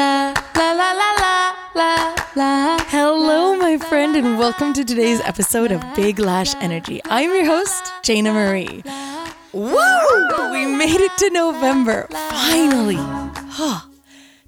La 0.00 0.32
la 0.56 0.72
la 0.72 0.92
la 0.92 1.12
la 1.12 1.54
la 1.74 2.16
la. 2.34 2.78
Hello, 2.88 3.54
my 3.54 3.76
friend, 3.76 4.16
and 4.16 4.38
welcome 4.38 4.72
to 4.72 4.82
today's 4.82 5.20
episode 5.20 5.70
of 5.70 5.84
Big 5.94 6.18
Lash 6.18 6.54
Energy. 6.54 7.02
I'm 7.04 7.28
your 7.28 7.44
host, 7.44 7.84
Jayna 8.02 8.32
Marie. 8.32 8.82
Woo! 9.52 10.52
We 10.52 10.64
made 10.64 11.02
it 11.02 11.12
to 11.18 11.28
November. 11.28 12.06
Finally. 12.10 12.96
Huh. 12.96 13.80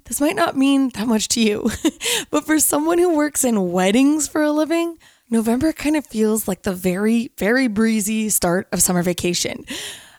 This 0.05 0.19
might 0.19 0.35
not 0.35 0.57
mean 0.57 0.89
that 0.95 1.07
much 1.07 1.27
to 1.27 1.39
you, 1.39 1.69
but 2.31 2.47
for 2.47 2.57
someone 2.57 2.97
who 2.97 3.15
works 3.15 3.43
in 3.43 3.71
weddings 3.71 4.27
for 4.27 4.41
a 4.41 4.51
living, 4.51 4.97
November 5.29 5.71
kind 5.71 5.95
of 5.95 6.07
feels 6.07 6.47
like 6.47 6.63
the 6.63 6.73
very, 6.73 7.31
very 7.37 7.67
breezy 7.67 8.29
start 8.29 8.67
of 8.71 8.81
summer 8.81 9.03
vacation. 9.03 9.65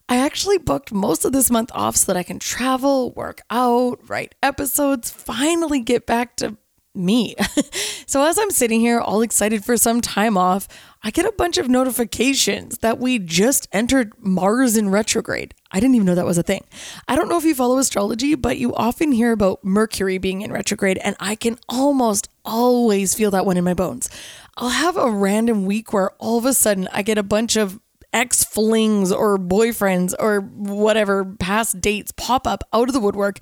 I 0.08 0.16
actually 0.16 0.58
booked 0.58 0.92
most 0.92 1.24
of 1.24 1.32
this 1.32 1.50
month 1.50 1.70
off 1.74 1.96
so 1.96 2.12
that 2.12 2.18
I 2.18 2.22
can 2.22 2.38
travel, 2.38 3.12
work 3.12 3.40
out, 3.48 3.98
write 4.08 4.34
episodes, 4.42 5.10
finally 5.10 5.80
get 5.80 6.06
back 6.06 6.36
to 6.36 6.58
me. 6.94 7.34
so, 8.06 8.22
as 8.22 8.38
I'm 8.38 8.50
sitting 8.50 8.80
here 8.80 9.00
all 9.00 9.22
excited 9.22 9.64
for 9.64 9.76
some 9.76 10.00
time 10.00 10.36
off, 10.36 10.68
I 11.02 11.10
get 11.10 11.26
a 11.26 11.32
bunch 11.32 11.58
of 11.58 11.68
notifications 11.68 12.78
that 12.78 12.98
we 12.98 13.18
just 13.18 13.66
entered 13.72 14.12
Mars 14.18 14.76
in 14.76 14.90
retrograde. 14.90 15.54
I 15.70 15.80
didn't 15.80 15.96
even 15.96 16.06
know 16.06 16.14
that 16.14 16.24
was 16.24 16.38
a 16.38 16.42
thing. 16.42 16.64
I 17.08 17.16
don't 17.16 17.28
know 17.28 17.36
if 17.36 17.44
you 17.44 17.54
follow 17.54 17.78
astrology, 17.78 18.34
but 18.34 18.58
you 18.58 18.74
often 18.74 19.10
hear 19.12 19.32
about 19.32 19.64
Mercury 19.64 20.18
being 20.18 20.42
in 20.42 20.52
retrograde, 20.52 20.98
and 20.98 21.16
I 21.18 21.34
can 21.34 21.58
almost 21.68 22.28
always 22.44 23.14
feel 23.14 23.30
that 23.32 23.46
one 23.46 23.56
in 23.56 23.64
my 23.64 23.74
bones. 23.74 24.08
I'll 24.56 24.68
have 24.68 24.96
a 24.96 25.10
random 25.10 25.66
week 25.66 25.92
where 25.92 26.10
all 26.18 26.38
of 26.38 26.44
a 26.44 26.54
sudden 26.54 26.88
I 26.92 27.02
get 27.02 27.18
a 27.18 27.24
bunch 27.24 27.56
of 27.56 27.80
ex 28.14 28.44
flings 28.44 29.12
or 29.12 29.36
boyfriends 29.36 30.14
or 30.18 30.40
whatever 30.40 31.24
past 31.24 31.80
dates 31.80 32.12
pop 32.12 32.46
up 32.46 32.64
out 32.72 32.88
of 32.88 32.94
the 32.94 33.00
woodwork. 33.00 33.40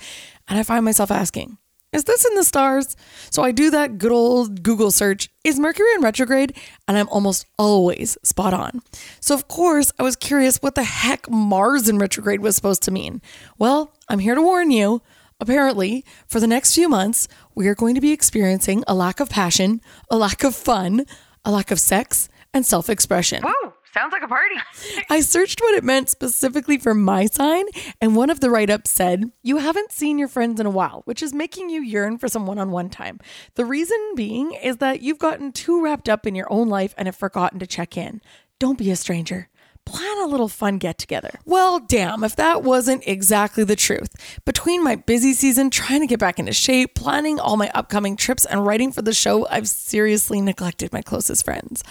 And 0.49 0.59
I 0.59 0.65
find 0.65 0.85
myself 0.85 1.11
asking, 1.11 1.59
is 1.93 2.05
this 2.05 2.25
in 2.25 2.35
the 2.37 2.43
stars? 2.43 2.97
So 3.31 3.43
I 3.43 3.53
do 3.53 3.71
that 3.71 3.99
good 3.99 4.13
old 4.13 4.63
Google 4.63 4.91
search. 4.91 5.29
Is 5.45 5.61
Mercury 5.61 5.93
in 5.95 6.01
retrograde? 6.01 6.57
And 6.89 6.97
I'm 6.97 7.09
almost 7.11 7.45
always 7.59 8.17
spot 8.23 8.55
on. 8.55 8.81
So, 9.21 9.35
of 9.35 9.47
course, 9.47 9.93
I 9.99 10.03
was 10.03 10.17
curious 10.17 10.57
what 10.63 10.75
the 10.75 10.85
heck 10.85 11.29
Mars 11.31 11.91
in 11.91 11.99
retrograde 11.99 12.41
was 12.41 12.57
supposed 12.57 12.83
to 12.85 12.91
mean. 12.91 13.21
Well, 13.59 13.95
I'm 14.09 14.21
here 14.21 14.35
to 14.35 14.43
warn 14.43 14.71
you. 14.71 15.03
Apparently, 15.39 16.05
for 16.27 16.41
the 16.41 16.47
next 16.47 16.75
few 16.75 16.89
months, 16.89 17.29
we 17.55 17.69
are 17.69 17.75
going 17.75 17.95
to 17.95 18.01
be 18.01 18.13
experiencing 18.13 18.85
a 18.87 18.95
lack 18.95 19.21
of 19.21 19.29
passion, 19.29 19.81
a 20.09 20.17
lack 20.17 20.45
of 20.45 20.55
fun, 20.55 21.05
a 21.45 21.51
lack 21.51 21.71
of 21.71 21.81
sex, 21.81 22.29
and 22.55 22.65
self 22.65 22.89
expression. 22.89 23.43
Whoa, 23.45 23.75
sounds 23.93 24.13
like 24.13 24.23
a 24.23 24.29
party. 24.29 24.55
I 25.11 25.21
searched 25.21 25.61
what 25.61 25.75
it 25.75 25.85
meant 25.85 26.09
specifically 26.09 26.79
for 26.79 26.95
my 26.95 27.27
sign, 27.27 27.67
and 28.01 28.17
one 28.17 28.31
of 28.31 28.41
the 28.41 28.51
write 28.51 28.71
ups 28.71 28.91
said, 28.91 29.31
You 29.43 29.59
haven't 29.59 29.93
seen 29.93 30.19
your 30.19 30.29
friends 30.29 30.61
in 30.61 30.67
a 30.67 30.71
while, 30.71 31.03
which 31.05 31.23
is 31.23 31.33
making 31.33 31.71
you 31.71 31.83
yearn 31.83 32.19
for 32.19 32.29
some 32.29 32.47
one 32.47 32.59
on 32.59 32.71
one 32.71 32.91
time. 32.91 33.21
The 33.55 33.65
reason 33.65 33.99
being 34.15 34.53
is 34.53 34.79
that 34.79 35.03
you've 35.03 35.19
gotten 35.19 35.53
too 35.53 35.83
wrapped 35.83 36.09
up 36.09 36.27
in 36.27 36.35
your 36.35 36.53
own 36.53 36.69
life 36.69 36.95
and 36.97 37.07
have 37.07 37.17
forgotten 37.17 37.59
to 37.59 37.67
check 37.67 37.97
in. 37.97 38.21
Don't 38.59 38.79
be 38.79 38.91
a 38.91 38.97
stranger. 38.97 39.49
Plan 39.85 40.19
a 40.23 40.27
little 40.27 40.49
fun 40.49 40.79
get 40.79 40.97
together. 40.97 41.41
Well, 41.45 41.81
damn, 41.81 42.23
if 42.23 42.37
that 42.37 42.63
wasn't 42.63 43.03
exactly 43.05 43.65
the 43.65 43.75
truth. 43.75 44.11
Between 44.45 44.85
my 44.85 44.95
busy 44.95 45.33
season 45.33 45.71
trying 45.71 46.01
to 46.01 46.07
get 46.07 46.21
back 46.21 46.39
into 46.39 46.53
shape, 46.53 46.95
planning 46.95 47.41
all 47.41 47.57
my 47.57 47.69
upcoming 47.75 48.17
trips, 48.17 48.45
and 48.45 48.65
writing 48.65 48.93
for 48.93 49.03
the 49.03 49.13
show, 49.13 49.47
I've 49.49 49.69
seriously 49.69 50.41
neglected 50.41 50.93
my 50.93 51.03
closest 51.03 51.45
friends. 51.45 51.83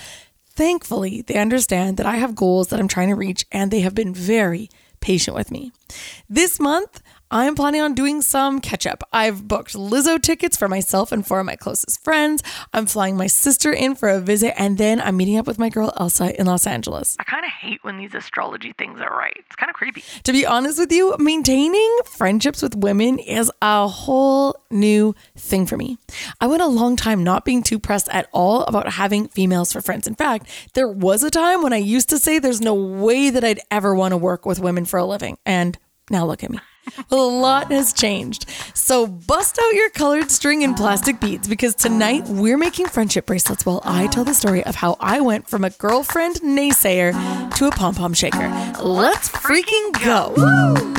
Thankfully, 0.54 1.22
they 1.22 1.36
understand 1.36 1.98
that 1.98 2.06
I 2.06 2.18
have 2.18 2.36
goals 2.36 2.68
that 2.68 2.80
I'm 2.80 2.88
trying 2.88 3.10
to 3.10 3.16
reach, 3.16 3.46
and 3.52 3.72
they 3.72 3.80
have 3.82 3.96
been 3.96 4.14
very 4.14 4.70
patient 5.00 5.36
with 5.36 5.50
me. 5.50 5.72
This 6.30 6.60
month, 6.60 7.02
I'm 7.34 7.56
planning 7.56 7.80
on 7.80 7.94
doing 7.94 8.22
some 8.22 8.60
catch 8.60 8.86
up. 8.86 9.06
I've 9.14 9.48
booked 9.48 9.74
Lizzo 9.74 10.22
tickets 10.22 10.58
for 10.58 10.68
myself 10.68 11.14
and 11.14 11.26
four 11.26 11.40
of 11.40 11.46
my 11.46 11.56
closest 11.56 12.04
friends. 12.04 12.44
I'm 12.74 12.86
flying 12.86 13.16
my 13.16 13.28
sister 13.28 13.72
in 13.72 13.96
for 13.96 14.10
a 14.10 14.20
visit, 14.20 14.54
and 14.60 14.78
then 14.78 15.00
I'm 15.00 15.16
meeting 15.16 15.38
up 15.38 15.48
with 15.48 15.58
my 15.58 15.70
girl 15.70 15.94
Elsa 15.98 16.38
in 16.38 16.46
Los 16.46 16.68
Angeles. 16.68 17.16
I 17.20 17.24
kind 17.24 17.46
of 17.46 17.52
hate 17.52 17.86
when 17.86 17.98
these 17.98 18.14
astrology 18.14 18.74
things 18.78 19.00
are 19.00 19.10
right. 19.10 19.34
It's 19.38 19.56
kind 19.56 19.70
of 19.70 19.76
creepy. 19.78 20.04
To 20.26 20.34
be 20.34 20.46
honest 20.46 20.78
with 20.78 20.92
you, 20.92 21.16
maintaining 21.20 22.00
friendships 22.04 22.62
with 22.62 22.76
women 22.76 23.18
is 23.18 23.50
a 23.62 23.88
whole 23.88 24.60
new 24.70 25.16
thing 25.38 25.66
for 25.66 25.78
me. 25.78 25.98
I 26.42 26.48
went 26.48 26.62
a 26.62 26.68
long 26.68 26.98
time 26.98 27.24
not 27.24 27.46
being 27.46 27.64
too 27.64 27.80
pressed 27.80 28.10
at 28.10 28.28
all 28.34 28.64
about 28.64 28.92
having 28.92 29.30
females 29.30 29.72
for 29.72 29.80
friends. 29.80 30.06
In 30.06 30.16
fact, 30.16 30.50
there 30.74 30.90
was 30.90 31.24
a 31.24 31.32
time 31.32 31.64
when 31.64 31.72
I 31.72 31.78
used 31.78 32.10
to 32.10 32.20
say 32.20 32.40
there's 32.40 32.60
no 32.60 32.74
way 32.74 33.30
that 33.30 33.46
I'd 33.46 33.62
ever 33.72 33.96
want 33.96 34.12
to 34.12 34.18
work 34.18 34.46
with 34.46 34.60
women 34.60 34.84
for 34.84 34.98
a 34.98 35.06
living. 35.06 35.38
And 35.46 35.78
now 36.10 36.26
look 36.26 36.44
at 36.44 36.50
me. 36.50 36.60
Well, 37.10 37.30
a 37.30 37.40
lot 37.40 37.72
has 37.72 37.94
changed. 37.94 38.50
So 38.74 39.08
bust 39.08 39.60
out 39.62 39.74
your 39.74 39.90
colored 39.92 40.32
string 40.32 40.64
and 40.64 40.76
plastic 40.76 41.20
beads 41.20 41.48
because 41.48 41.76
tonight 41.76 42.24
we're 42.28 42.58
making 42.58 42.88
friendship 42.88 43.26
bracelets 43.28 43.66
while 43.66 43.82
I 43.84 44.08
tell 44.08 44.24
the 44.24 44.34
story 44.34 44.64
of 44.66 44.76
how 44.76 44.98
I 45.00 45.22
went 45.22 45.48
from 45.48 45.64
a 45.64 45.70
girlfriend 45.70 46.38
naysayer 46.38 47.14
to 47.56 47.68
a 47.68 47.72
pom 47.72 47.96
pom 47.96 48.14
shaker. 48.14 48.50
Let's 48.82 49.30
freaking 49.30 50.04
go. 50.04 50.34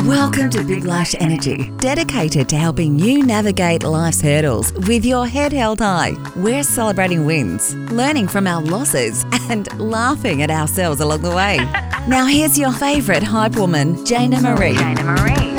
Welcome 0.08 0.50
to 0.50 0.64
Big 0.64 0.84
Lash 0.84 1.14
Energy, 1.18 1.70
dedicated 1.78 2.48
to 2.50 2.56
helping 2.56 2.98
you 2.98 3.22
navigate 3.24 3.82
life's 3.82 4.20
hurdles 4.20 4.72
with 4.72 5.04
your 5.04 5.26
head 5.26 5.52
held 5.52 5.80
high. 5.80 6.12
We're 6.36 6.62
celebrating 6.62 7.24
wins, 7.24 7.74
learning 7.74 8.28
from 8.28 8.46
our 8.46 8.62
losses, 8.62 9.24
and 9.50 9.68
laughing 9.80 10.42
at 10.42 10.50
ourselves 10.50 11.00
along 11.00 11.22
the 11.22 11.34
way. 11.34 11.58
Now, 12.08 12.26
here's 12.26 12.58
your 12.58 12.72
favorite 12.72 13.22
hype 13.22 13.54
woman, 13.54 13.94
Jayna 13.98 14.42
Marie. 14.42 14.74
Jayna 14.74 15.04
Marie. 15.04 15.51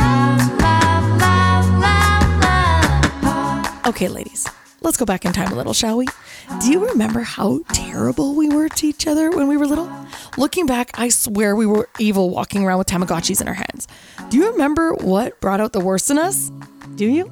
Okay, 3.86 4.08
ladies, 4.08 4.48
let's 4.82 4.96
go 4.96 5.04
back 5.04 5.26
in 5.26 5.34
time 5.34 5.52
a 5.52 5.56
little, 5.56 5.74
shall 5.74 5.98
we? 5.98 6.08
Do 6.62 6.72
you 6.72 6.88
remember 6.88 7.20
how 7.20 7.60
terrible 7.74 8.34
we 8.34 8.48
were 8.48 8.70
to 8.70 8.88
each 8.88 9.08
other 9.08 9.30
when 9.30 9.50
we 9.50 9.58
were 9.58 9.68
little? 9.68 9.92
Looking 10.38 10.66
back, 10.66 10.92
I 10.98 11.10
swear 11.10 11.54
we 11.54 11.66
were 11.66 11.90
evil 12.00 12.30
walking 12.30 12.64
around 12.64 12.78
with 12.78 12.88
Tamagotchis 12.88 13.42
in 13.42 13.50
our 13.50 13.54
hands. 13.54 13.90
Do 14.30 14.38
you 14.38 14.52
remember 14.52 14.94
what 14.94 15.42
brought 15.42 15.60
out 15.60 15.74
the 15.74 15.82
worst 15.82 16.10
in 16.10 16.18
us? 16.18 16.50
Do 16.96 17.06
you? 17.06 17.30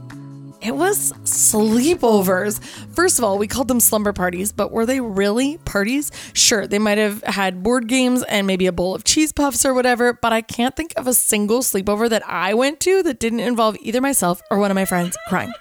It 0.61 0.75
was 0.75 1.13
sleepovers. 1.23 2.61
First 2.93 3.17
of 3.17 3.23
all, 3.25 3.39
we 3.39 3.47
called 3.47 3.67
them 3.67 3.79
slumber 3.79 4.13
parties, 4.13 4.51
but 4.51 4.71
were 4.71 4.85
they 4.85 4.99
really 5.01 5.57
parties? 5.59 6.11
Sure, 6.33 6.67
they 6.67 6.77
might 6.77 6.99
have 6.99 7.23
had 7.23 7.63
board 7.63 7.87
games 7.87 8.21
and 8.23 8.45
maybe 8.45 8.67
a 8.67 8.71
bowl 8.71 8.93
of 8.93 9.03
cheese 9.03 9.31
puffs 9.31 9.65
or 9.65 9.73
whatever, 9.73 10.13
but 10.13 10.33
I 10.33 10.41
can't 10.41 10.75
think 10.75 10.93
of 10.97 11.07
a 11.07 11.15
single 11.15 11.61
sleepover 11.61 12.09
that 12.09 12.27
I 12.27 12.53
went 12.53 12.79
to 12.81 13.01
that 13.03 13.19
didn't 13.19 13.39
involve 13.39 13.75
either 13.81 14.01
myself 14.01 14.41
or 14.51 14.59
one 14.59 14.69
of 14.69 14.75
my 14.75 14.85
friends 14.85 15.17
crying. 15.27 15.51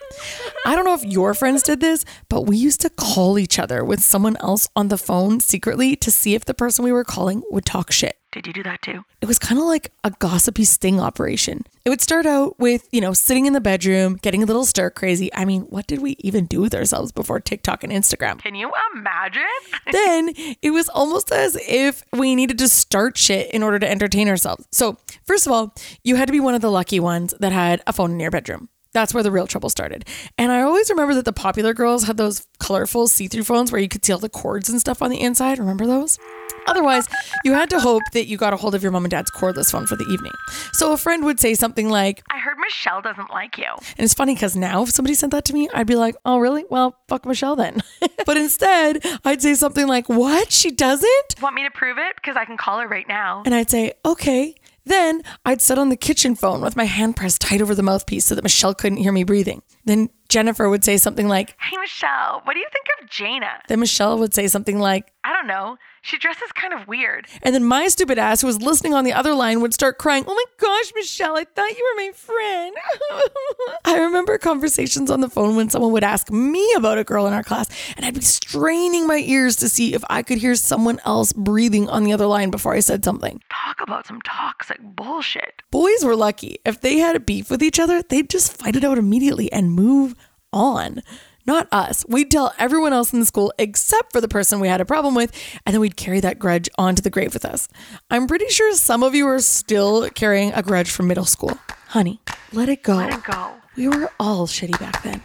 I 0.66 0.74
don't 0.74 0.84
know 0.84 0.94
if 0.94 1.04
your 1.04 1.34
friends 1.34 1.62
did 1.62 1.80
this, 1.80 2.04
but 2.28 2.42
we 2.42 2.56
used 2.56 2.80
to 2.82 2.90
call 2.90 3.38
each 3.38 3.58
other 3.58 3.84
with 3.84 4.00
someone 4.00 4.36
else 4.38 4.68
on 4.76 4.88
the 4.88 4.98
phone 4.98 5.40
secretly 5.40 5.96
to 5.96 6.10
see 6.10 6.34
if 6.34 6.44
the 6.44 6.54
person 6.54 6.84
we 6.84 6.92
were 6.92 7.04
calling 7.04 7.42
would 7.50 7.64
talk 7.64 7.90
shit. 7.90 8.16
Did 8.32 8.46
you 8.46 8.52
do 8.52 8.62
that 8.62 8.80
too? 8.82 9.04
It 9.20 9.26
was 9.26 9.40
kind 9.40 9.58
of 9.58 9.66
like 9.66 9.90
a 10.04 10.10
gossipy 10.10 10.64
sting 10.64 11.00
operation. 11.00 11.64
It 11.84 11.90
would 11.90 12.00
start 12.00 12.26
out 12.26 12.60
with, 12.60 12.88
you 12.92 13.00
know, 13.00 13.12
sitting 13.12 13.46
in 13.46 13.54
the 13.54 13.60
bedroom, 13.60 14.20
getting 14.22 14.42
a 14.42 14.46
little 14.46 14.64
stir 14.64 14.90
crazy. 14.90 15.34
I 15.34 15.44
mean, 15.44 15.62
what 15.62 15.88
did 15.88 16.00
we 16.00 16.14
even 16.20 16.46
do 16.46 16.60
with 16.60 16.74
ourselves 16.74 17.10
before 17.10 17.40
TikTok 17.40 17.82
and 17.82 17.92
Instagram? 17.92 18.38
Can 18.38 18.54
you 18.54 18.70
imagine? 18.94 19.42
then 19.92 20.32
it 20.62 20.70
was 20.70 20.88
almost 20.90 21.32
as 21.32 21.56
if 21.66 22.04
we 22.12 22.36
needed 22.36 22.58
to 22.58 22.68
start 22.68 23.18
shit 23.18 23.50
in 23.50 23.64
order 23.64 23.80
to 23.80 23.90
entertain 23.90 24.28
ourselves. 24.28 24.68
So, 24.70 24.98
first 25.24 25.46
of 25.46 25.52
all, 25.52 25.74
you 26.04 26.14
had 26.14 26.26
to 26.26 26.32
be 26.32 26.40
one 26.40 26.54
of 26.54 26.60
the 26.60 26.70
lucky 26.70 27.00
ones 27.00 27.34
that 27.40 27.50
had 27.50 27.82
a 27.86 27.92
phone 27.92 28.12
in 28.12 28.20
your 28.20 28.30
bedroom. 28.30 28.68
That's 28.92 29.14
where 29.14 29.22
the 29.22 29.30
real 29.30 29.46
trouble 29.46 29.70
started. 29.70 30.04
And 30.36 30.50
I 30.50 30.62
always 30.62 30.90
remember 30.90 31.14
that 31.14 31.24
the 31.24 31.32
popular 31.32 31.72
girls 31.74 32.04
had 32.04 32.16
those 32.16 32.46
colorful 32.58 33.06
see 33.06 33.28
through 33.28 33.44
phones 33.44 33.70
where 33.70 33.80
you 33.80 33.88
could 33.88 34.04
see 34.04 34.12
all 34.12 34.18
the 34.18 34.28
cords 34.28 34.68
and 34.68 34.80
stuff 34.80 35.00
on 35.02 35.10
the 35.10 35.20
inside. 35.20 35.58
Remember 35.58 35.86
those? 35.86 36.18
Otherwise, 36.66 37.08
you 37.44 37.52
had 37.52 37.70
to 37.70 37.80
hope 37.80 38.02
that 38.12 38.26
you 38.26 38.36
got 38.36 38.52
a 38.52 38.56
hold 38.56 38.74
of 38.74 38.82
your 38.82 38.92
mom 38.92 39.04
and 39.04 39.10
dad's 39.10 39.30
cordless 39.30 39.70
phone 39.70 39.86
for 39.86 39.96
the 39.96 40.04
evening. 40.04 40.32
So 40.72 40.92
a 40.92 40.96
friend 40.96 41.24
would 41.24 41.40
say 41.40 41.54
something 41.54 41.88
like, 41.88 42.22
I 42.30 42.38
heard 42.38 42.56
Michelle 42.58 43.00
doesn't 43.00 43.30
like 43.30 43.58
you. 43.58 43.64
and 43.64 44.04
it's 44.04 44.14
funny 44.14 44.34
because 44.34 44.56
now 44.56 44.82
if 44.82 44.90
somebody 44.90 45.14
sent 45.14 45.32
that 45.32 45.44
to 45.46 45.52
me, 45.54 45.68
I'd 45.72 45.86
be 45.86 45.96
like, 45.96 46.16
oh, 46.24 46.38
really? 46.38 46.64
Well, 46.68 46.96
fuck 47.08 47.24
Michelle 47.24 47.56
then. 47.56 47.82
but 48.26 48.36
instead, 48.36 49.04
I'd 49.24 49.42
say 49.42 49.54
something 49.54 49.86
like, 49.86 50.08
what? 50.08 50.52
She 50.52 50.70
doesn't? 50.70 51.34
Want 51.40 51.54
me 51.54 51.64
to 51.64 51.70
prove 51.70 51.98
it? 51.98 52.16
Because 52.16 52.36
I 52.36 52.44
can 52.44 52.56
call 52.56 52.78
her 52.80 52.88
right 52.88 53.08
now. 53.08 53.42
And 53.46 53.54
I'd 53.54 53.70
say, 53.70 53.92
okay. 54.04 54.54
Then 54.84 55.22
I'd 55.44 55.60
sit 55.60 55.78
on 55.78 55.88
the 55.88 55.96
kitchen 55.96 56.34
phone 56.34 56.60
with 56.60 56.76
my 56.76 56.84
hand 56.84 57.16
pressed 57.16 57.40
tight 57.40 57.60
over 57.60 57.74
the 57.74 57.82
mouthpiece 57.82 58.24
so 58.24 58.34
that 58.34 58.42
Michelle 58.42 58.74
couldn't 58.74 58.98
hear 58.98 59.12
me 59.12 59.24
breathing. 59.24 59.62
Then 59.84 60.08
Jennifer 60.28 60.68
would 60.68 60.84
say 60.84 60.96
something 60.96 61.28
like, 61.28 61.56
Hey, 61.60 61.76
Michelle, 61.78 62.40
what 62.44 62.54
do 62.54 62.60
you 62.60 62.68
think 62.72 62.86
of 63.02 63.08
Jayna? 63.10 63.58
then 63.68 63.80
Michelle 63.80 64.18
would 64.18 64.34
say 64.34 64.48
something 64.48 64.78
like, 64.78 65.12
I 65.24 65.32
don't 65.32 65.46
know. 65.46 65.76
She 66.02 66.18
dresses 66.18 66.50
kind 66.52 66.72
of 66.72 66.88
weird. 66.88 67.26
and 67.42 67.54
then 67.54 67.64
my 67.64 67.88
stupid 67.88 68.18
ass 68.18 68.40
who 68.40 68.46
was 68.46 68.60
listening 68.62 68.94
on 68.94 69.04
the 69.04 69.12
other 69.12 69.34
line 69.34 69.60
would 69.60 69.74
start 69.74 69.98
crying, 69.98 70.24
Oh 70.26 70.34
my 70.34 70.44
gosh, 70.58 70.92
Michelle, 70.94 71.36
I 71.36 71.44
thought 71.44 71.76
you 71.76 71.84
were 71.94 72.02
my 72.02 72.12
friend. 72.12 72.76
I 73.84 73.98
remember 73.98 74.38
conversations 74.38 75.10
on 75.10 75.20
the 75.20 75.28
phone 75.28 75.56
when 75.56 75.68
someone 75.68 75.92
would 75.92 76.04
ask 76.04 76.30
me 76.30 76.72
about 76.74 76.98
a 76.98 77.04
girl 77.04 77.26
in 77.26 77.32
our 77.32 77.42
class, 77.42 77.68
and 77.96 78.06
I'd 78.06 78.14
be 78.14 78.20
straining 78.22 79.06
my 79.06 79.18
ears 79.18 79.56
to 79.56 79.68
see 79.68 79.94
if 79.94 80.02
I 80.08 80.22
could 80.22 80.38
hear 80.38 80.54
someone 80.54 81.00
else 81.04 81.32
breathing 81.32 81.88
on 81.88 82.04
the 82.04 82.12
other 82.12 82.26
line 82.26 82.50
before 82.50 82.74
I 82.74 82.80
said 82.80 83.04
something. 83.04 83.42
Talk 83.50 83.80
about 83.82 84.06
some 84.06 84.20
toxic 84.22 84.78
bullshit. 84.82 85.62
Boys 85.70 86.04
were 86.04 86.16
lucky. 86.16 86.60
If 86.64 86.80
they 86.80 86.98
had 86.98 87.16
a 87.16 87.20
beef 87.20 87.50
with 87.50 87.62
each 87.62 87.78
other, 87.78 88.02
they'd 88.02 88.30
just 88.30 88.56
fight 88.56 88.76
it 88.76 88.84
out 88.84 88.98
immediately 88.98 89.52
and 89.52 89.72
move 89.72 90.14
on. 90.52 91.02
Not 91.46 91.68
us. 91.72 92.04
We'd 92.08 92.30
tell 92.30 92.54
everyone 92.58 92.92
else 92.92 93.12
in 93.12 93.20
the 93.20 93.26
school 93.26 93.52
except 93.58 94.12
for 94.12 94.20
the 94.20 94.28
person 94.28 94.60
we 94.60 94.68
had 94.68 94.80
a 94.80 94.84
problem 94.84 95.14
with, 95.14 95.32
and 95.66 95.74
then 95.74 95.80
we'd 95.80 95.96
carry 95.96 96.20
that 96.20 96.38
grudge 96.38 96.68
onto 96.78 97.02
the 97.02 97.10
grave 97.10 97.34
with 97.34 97.44
us. 97.44 97.68
I'm 98.10 98.26
pretty 98.26 98.48
sure 98.48 98.72
some 98.74 99.02
of 99.02 99.14
you 99.14 99.26
are 99.26 99.40
still 99.40 100.08
carrying 100.10 100.52
a 100.52 100.62
grudge 100.62 100.90
from 100.90 101.08
middle 101.08 101.24
school. 101.24 101.58
Honey, 101.88 102.20
let 102.52 102.68
it 102.68 102.82
go. 102.82 102.96
Let 102.96 103.12
it 103.12 103.24
go. 103.24 103.52
We 103.76 103.88
were 103.88 104.12
all 104.20 104.46
shitty 104.46 104.78
back 104.78 105.02
then. 105.02 105.22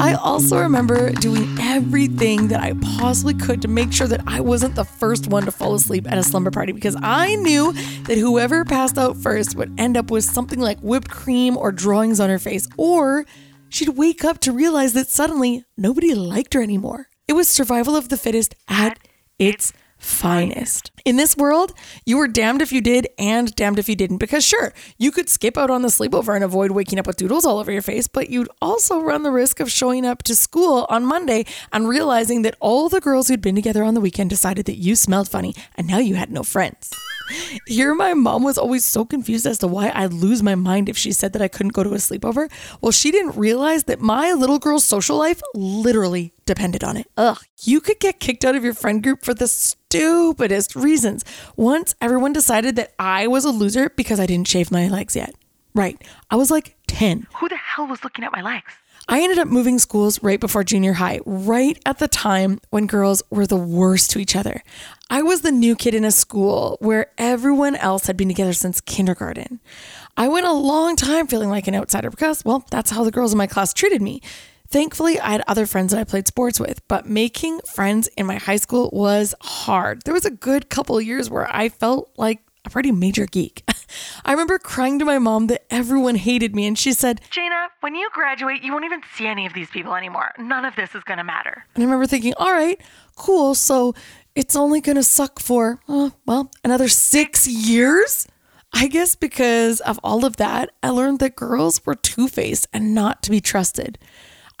I 0.00 0.14
also 0.14 0.58
remember 0.58 1.10
doing 1.10 1.54
everything 1.60 2.48
that 2.48 2.62
I 2.62 2.72
possibly 2.96 3.34
could 3.34 3.60
to 3.60 3.68
make 3.68 3.92
sure 3.92 4.06
that 4.06 4.22
I 4.26 4.40
wasn't 4.40 4.74
the 4.74 4.84
first 4.84 5.26
one 5.26 5.44
to 5.44 5.50
fall 5.50 5.74
asleep 5.74 6.10
at 6.10 6.16
a 6.16 6.22
slumber 6.22 6.50
party 6.50 6.72
because 6.72 6.96
I 7.02 7.34
knew 7.36 7.72
that 8.04 8.16
whoever 8.16 8.64
passed 8.64 8.96
out 8.96 9.18
first 9.18 9.54
would 9.56 9.78
end 9.78 9.98
up 9.98 10.10
with 10.10 10.24
something 10.24 10.60
like 10.60 10.78
whipped 10.80 11.10
cream 11.10 11.58
or 11.58 11.72
drawings 11.72 12.20
on 12.20 12.30
her 12.30 12.38
face, 12.38 12.66
or 12.78 13.26
she'd 13.68 13.90
wake 13.90 14.24
up 14.24 14.38
to 14.40 14.52
realize 14.52 14.92
that 14.92 15.08
suddenly 15.08 15.64
nobody 15.76 16.14
liked 16.14 16.54
her 16.54 16.62
anymore. 16.62 17.08
It 17.26 17.34
was 17.34 17.48
survival 17.48 17.96
of 17.96 18.08
the 18.08 18.16
fittest 18.16 18.54
at 18.68 18.98
its 19.38 19.72
finest. 19.98 20.90
In 21.08 21.16
this 21.16 21.38
world, 21.38 21.72
you 22.04 22.18
were 22.18 22.28
damned 22.28 22.60
if 22.60 22.70
you 22.70 22.82
did 22.82 23.08
and 23.18 23.54
damned 23.54 23.78
if 23.78 23.88
you 23.88 23.96
didn't. 23.96 24.18
Because 24.18 24.44
sure, 24.44 24.74
you 24.98 25.10
could 25.10 25.30
skip 25.30 25.56
out 25.56 25.70
on 25.70 25.80
the 25.80 25.88
sleepover 25.88 26.34
and 26.34 26.44
avoid 26.44 26.72
waking 26.72 26.98
up 26.98 27.06
with 27.06 27.16
doodles 27.16 27.46
all 27.46 27.58
over 27.58 27.72
your 27.72 27.80
face, 27.80 28.06
but 28.06 28.28
you'd 28.28 28.50
also 28.60 29.00
run 29.00 29.22
the 29.22 29.30
risk 29.30 29.58
of 29.58 29.70
showing 29.70 30.04
up 30.04 30.22
to 30.24 30.34
school 30.34 30.84
on 30.90 31.06
Monday 31.06 31.46
and 31.72 31.88
realizing 31.88 32.42
that 32.42 32.56
all 32.60 32.90
the 32.90 33.00
girls 33.00 33.28
who'd 33.28 33.40
been 33.40 33.54
together 33.54 33.82
on 33.84 33.94
the 33.94 34.02
weekend 34.02 34.28
decided 34.28 34.66
that 34.66 34.76
you 34.76 34.94
smelled 34.94 35.30
funny 35.30 35.54
and 35.76 35.86
now 35.86 35.96
you 35.96 36.14
had 36.14 36.30
no 36.30 36.42
friends. 36.42 36.92
Here, 37.66 37.94
my 37.94 38.14
mom 38.14 38.42
was 38.42 38.58
always 38.58 38.84
so 38.84 39.04
confused 39.04 39.46
as 39.46 39.58
to 39.58 39.66
why 39.66 39.92
I'd 39.94 40.12
lose 40.12 40.42
my 40.42 40.54
mind 40.54 40.88
if 40.88 40.96
she 40.96 41.12
said 41.12 41.32
that 41.32 41.42
I 41.42 41.48
couldn't 41.48 41.72
go 41.72 41.82
to 41.84 41.90
a 41.90 41.96
sleepover. 41.96 42.50
Well, 42.80 42.92
she 42.92 43.10
didn't 43.10 43.36
realize 43.36 43.84
that 43.84 44.00
my 44.00 44.32
little 44.32 44.58
girl's 44.58 44.84
social 44.84 45.16
life 45.16 45.42
literally 45.54 46.32
depended 46.46 46.82
on 46.82 46.96
it. 46.96 47.06
Ugh. 47.16 47.38
You 47.62 47.80
could 47.80 48.00
get 48.00 48.20
kicked 48.20 48.44
out 48.44 48.56
of 48.56 48.64
your 48.64 48.72
friend 48.72 49.02
group 49.02 49.24
for 49.24 49.34
the 49.34 49.46
stupidest 49.46 50.74
reasons. 50.98 51.24
Once 51.56 51.94
everyone 52.00 52.32
decided 52.32 52.74
that 52.76 52.92
I 52.98 53.28
was 53.28 53.44
a 53.44 53.50
loser 53.50 53.90
because 53.90 54.18
I 54.18 54.26
didn't 54.26 54.48
shave 54.48 54.72
my 54.72 54.88
legs 54.88 55.14
yet. 55.14 55.32
Right. 55.74 55.96
I 56.28 56.34
was 56.34 56.50
like 56.50 56.74
10. 56.88 57.28
Who 57.36 57.48
the 57.48 57.56
hell 57.56 57.86
was 57.86 58.02
looking 58.02 58.24
at 58.24 58.32
my 58.32 58.42
legs? 58.42 58.72
I 59.08 59.22
ended 59.22 59.38
up 59.38 59.48
moving 59.48 59.78
schools 59.78 60.22
right 60.22 60.40
before 60.40 60.64
junior 60.64 60.94
high, 60.94 61.20
right 61.24 61.80
at 61.86 61.98
the 61.98 62.08
time 62.08 62.60
when 62.70 62.86
girls 62.86 63.22
were 63.30 63.46
the 63.46 63.56
worst 63.56 64.10
to 64.10 64.18
each 64.18 64.34
other. 64.34 64.62
I 65.08 65.22
was 65.22 65.40
the 65.40 65.52
new 65.52 65.76
kid 65.76 65.94
in 65.94 66.04
a 66.04 66.10
school 66.10 66.76
where 66.80 67.06
everyone 67.16 67.76
else 67.76 68.06
had 68.06 68.16
been 68.16 68.28
together 68.28 68.52
since 68.52 68.80
kindergarten. 68.80 69.60
I 70.16 70.26
went 70.26 70.46
a 70.46 70.52
long 70.52 70.96
time 70.96 71.28
feeling 71.28 71.48
like 71.48 71.68
an 71.68 71.76
outsider 71.76 72.10
because, 72.10 72.44
well, 72.44 72.66
that's 72.70 72.90
how 72.90 73.04
the 73.04 73.12
girls 73.12 73.32
in 73.32 73.38
my 73.38 73.46
class 73.46 73.72
treated 73.72 74.02
me. 74.02 74.20
Thankfully, 74.70 75.18
I 75.18 75.30
had 75.30 75.42
other 75.46 75.64
friends 75.64 75.92
that 75.92 75.98
I 76.00 76.04
played 76.04 76.28
sports 76.28 76.60
with, 76.60 76.86
but 76.88 77.06
making 77.06 77.60
friends 77.60 78.06
in 78.18 78.26
my 78.26 78.36
high 78.36 78.56
school 78.56 78.90
was 78.92 79.34
hard. 79.40 80.02
There 80.02 80.12
was 80.12 80.26
a 80.26 80.30
good 80.30 80.68
couple 80.68 81.00
years 81.00 81.30
where 81.30 81.48
I 81.54 81.70
felt 81.70 82.10
like 82.18 82.40
a 82.66 82.70
pretty 82.70 82.92
major 82.92 83.24
geek. 83.24 83.62
I 84.26 84.32
remember 84.32 84.58
crying 84.58 84.98
to 84.98 85.06
my 85.06 85.18
mom 85.18 85.46
that 85.46 85.64
everyone 85.70 86.16
hated 86.16 86.54
me, 86.54 86.66
and 86.66 86.78
she 86.78 86.92
said, 86.92 87.22
Jayna, 87.30 87.68
when 87.80 87.94
you 87.94 88.10
graduate, 88.12 88.62
you 88.62 88.72
won't 88.72 88.84
even 88.84 89.00
see 89.16 89.26
any 89.26 89.46
of 89.46 89.54
these 89.54 89.70
people 89.70 89.94
anymore. 89.94 90.32
None 90.38 90.66
of 90.66 90.76
this 90.76 90.94
is 90.94 91.02
going 91.04 91.16
to 91.18 91.24
matter. 91.24 91.64
and 91.74 91.82
I 91.82 91.86
remember 91.86 92.06
thinking, 92.06 92.34
all 92.36 92.52
right, 92.52 92.78
cool. 93.16 93.54
So 93.54 93.94
it's 94.34 94.54
only 94.54 94.82
going 94.82 94.96
to 94.96 95.02
suck 95.02 95.40
for, 95.40 95.80
uh, 95.88 96.10
well, 96.26 96.50
another 96.62 96.88
six 96.88 97.46
years? 97.48 98.26
I 98.74 98.86
guess 98.88 99.14
because 99.14 99.80
of 99.80 99.98
all 100.04 100.26
of 100.26 100.36
that, 100.36 100.68
I 100.82 100.90
learned 100.90 101.20
that 101.20 101.36
girls 101.36 101.86
were 101.86 101.94
two 101.94 102.28
faced 102.28 102.66
and 102.70 102.94
not 102.94 103.22
to 103.22 103.30
be 103.30 103.40
trusted. 103.40 103.98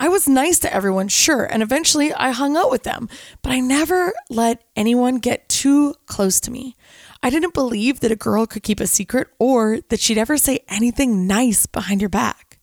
I 0.00 0.08
was 0.08 0.28
nice 0.28 0.60
to 0.60 0.72
everyone, 0.72 1.08
sure, 1.08 1.44
and 1.44 1.60
eventually 1.60 2.12
I 2.14 2.30
hung 2.30 2.56
out 2.56 2.70
with 2.70 2.84
them, 2.84 3.08
but 3.42 3.50
I 3.50 3.58
never 3.58 4.12
let 4.30 4.62
anyone 4.76 5.18
get 5.18 5.48
too 5.48 5.94
close 6.06 6.38
to 6.40 6.52
me. 6.52 6.76
I 7.20 7.30
didn't 7.30 7.52
believe 7.52 7.98
that 8.00 8.12
a 8.12 8.16
girl 8.16 8.46
could 8.46 8.62
keep 8.62 8.78
a 8.78 8.86
secret 8.86 9.26
or 9.40 9.80
that 9.88 9.98
she'd 9.98 10.16
ever 10.18 10.36
say 10.36 10.60
anything 10.68 11.26
nice 11.26 11.66
behind 11.66 12.00
your 12.00 12.10
back. 12.10 12.60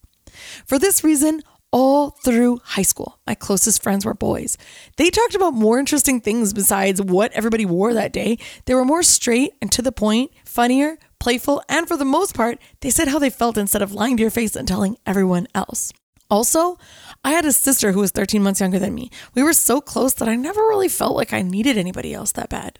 For 0.65 0.79
this 0.79 1.03
reason, 1.03 1.41
all 1.71 2.11
through 2.11 2.61
high 2.63 2.83
school, 2.83 3.19
my 3.27 3.35
closest 3.35 3.83
friends 3.83 4.05
were 4.05 4.13
boys. 4.13 4.57
They 4.95 5.09
talked 5.09 5.35
about 5.35 5.53
more 5.53 5.77
interesting 5.77 6.21
things 6.21 6.53
besides 6.53 7.01
what 7.01 7.33
everybody 7.33 7.65
wore 7.65 7.93
that 7.93 8.13
day. 8.13 8.37
They 8.63 8.75
were 8.75 8.85
more 8.85 9.03
straight 9.03 9.51
and 9.61 9.69
to 9.73 9.81
the 9.81 9.91
point, 9.91 10.31
funnier, 10.45 10.97
playful, 11.19 11.61
and 11.67 11.85
for 11.85 11.97
the 11.97 12.05
most 12.05 12.33
part, 12.33 12.59
they 12.79 12.91
said 12.91 13.09
how 13.09 13.19
they 13.19 13.29
felt 13.29 13.57
instead 13.57 13.81
of 13.81 13.91
lying 13.91 14.15
to 14.15 14.21
your 14.21 14.31
face 14.31 14.55
and 14.55 14.65
telling 14.65 14.95
everyone 15.05 15.47
else. 15.53 15.91
Also, 16.29 16.77
I 17.25 17.31
had 17.31 17.43
a 17.43 17.51
sister 17.51 17.91
who 17.91 18.01
was 18.01 18.11
13 18.11 18.43
months 18.43 18.61
younger 18.61 18.77
than 18.77 18.93
me. 18.93 19.09
We 19.33 19.41
were 19.41 19.51
so 19.51 19.81
close 19.81 20.13
that 20.13 20.29
I 20.29 20.35
never 20.35 20.61
really 20.61 20.87
felt 20.87 21.15
like 21.15 21.33
I 21.33 21.41
needed 21.41 21.75
anybody 21.75 22.13
else 22.13 22.31
that 22.33 22.49
bad. 22.49 22.77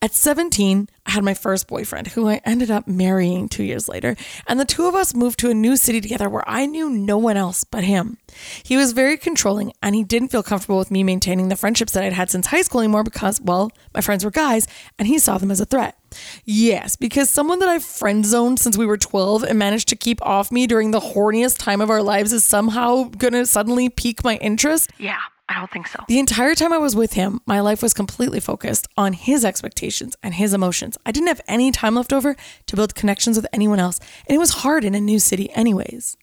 At 0.00 0.14
17, 0.14 0.88
I 1.04 1.10
had 1.10 1.24
my 1.24 1.34
first 1.34 1.66
boyfriend 1.66 2.08
who 2.08 2.28
I 2.28 2.40
ended 2.44 2.70
up 2.70 2.86
marrying 2.86 3.48
two 3.48 3.64
years 3.64 3.88
later, 3.88 4.14
and 4.46 4.60
the 4.60 4.64
two 4.64 4.86
of 4.86 4.94
us 4.94 5.12
moved 5.12 5.40
to 5.40 5.50
a 5.50 5.54
new 5.54 5.76
city 5.76 6.00
together 6.00 6.28
where 6.28 6.48
I 6.48 6.66
knew 6.66 6.88
no 6.88 7.18
one 7.18 7.36
else 7.36 7.64
but 7.64 7.82
him. 7.82 8.18
He 8.62 8.76
was 8.76 8.92
very 8.92 9.16
controlling 9.16 9.72
and 9.82 9.96
he 9.96 10.04
didn't 10.04 10.28
feel 10.28 10.44
comfortable 10.44 10.78
with 10.78 10.92
me 10.92 11.02
maintaining 11.02 11.48
the 11.48 11.56
friendships 11.56 11.92
that 11.94 12.04
I'd 12.04 12.12
had 12.12 12.30
since 12.30 12.46
high 12.46 12.62
school 12.62 12.80
anymore 12.80 13.02
because, 13.02 13.40
well, 13.40 13.72
my 13.92 14.00
friends 14.00 14.24
were 14.24 14.30
guys 14.30 14.68
and 15.00 15.08
he 15.08 15.18
saw 15.18 15.36
them 15.36 15.50
as 15.50 15.60
a 15.60 15.66
threat. 15.66 15.98
Yes, 16.44 16.96
because 16.96 17.30
someone 17.30 17.58
that 17.60 17.68
I've 17.68 17.84
friend 17.84 18.24
zoned 18.24 18.60
since 18.60 18.76
we 18.76 18.86
were 18.86 18.96
12 18.96 19.42
and 19.42 19.58
managed 19.58 19.88
to 19.88 19.96
keep 19.96 20.20
off 20.22 20.50
me 20.52 20.66
during 20.66 20.90
the 20.90 21.00
horniest 21.00 21.58
time 21.58 21.80
of 21.80 21.90
our 21.90 22.02
lives 22.02 22.32
is 22.32 22.44
somehow 22.44 23.04
gonna 23.04 23.46
suddenly 23.46 23.88
pique 23.88 24.24
my 24.24 24.36
interest. 24.36 24.90
Yeah, 24.98 25.18
I 25.48 25.58
don't 25.58 25.70
think 25.70 25.86
so. 25.88 26.02
The 26.08 26.18
entire 26.18 26.54
time 26.54 26.72
I 26.72 26.78
was 26.78 26.96
with 26.96 27.14
him, 27.14 27.40
my 27.46 27.60
life 27.60 27.82
was 27.82 27.92
completely 27.92 28.40
focused 28.40 28.88
on 28.96 29.12
his 29.12 29.44
expectations 29.44 30.16
and 30.22 30.34
his 30.34 30.54
emotions. 30.54 30.96
I 31.04 31.12
didn't 31.12 31.28
have 31.28 31.40
any 31.46 31.70
time 31.70 31.94
left 31.94 32.12
over 32.12 32.36
to 32.66 32.76
build 32.76 32.94
connections 32.94 33.36
with 33.36 33.46
anyone 33.52 33.78
else, 33.78 34.00
and 34.26 34.34
it 34.34 34.38
was 34.38 34.50
hard 34.50 34.84
in 34.84 34.94
a 34.94 35.00
new 35.00 35.18
city, 35.18 35.50
anyways. 35.52 36.16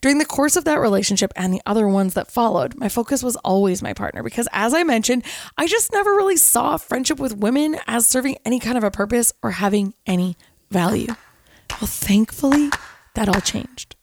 During 0.00 0.18
the 0.18 0.24
course 0.24 0.56
of 0.56 0.64
that 0.64 0.80
relationship 0.80 1.32
and 1.36 1.52
the 1.52 1.62
other 1.66 1.88
ones 1.88 2.14
that 2.14 2.30
followed, 2.30 2.76
my 2.76 2.88
focus 2.88 3.22
was 3.22 3.36
always 3.36 3.82
my 3.82 3.92
partner 3.92 4.22
because, 4.22 4.48
as 4.52 4.74
I 4.74 4.84
mentioned, 4.84 5.24
I 5.56 5.66
just 5.66 5.92
never 5.92 6.10
really 6.12 6.36
saw 6.36 6.76
friendship 6.76 7.18
with 7.18 7.36
women 7.36 7.76
as 7.86 8.06
serving 8.06 8.38
any 8.44 8.60
kind 8.60 8.78
of 8.78 8.84
a 8.84 8.90
purpose 8.90 9.32
or 9.42 9.52
having 9.52 9.94
any 10.06 10.36
value. 10.70 11.14
Well, 11.80 11.88
thankfully, 11.88 12.70
that 13.14 13.28
all 13.28 13.40
changed. 13.40 13.96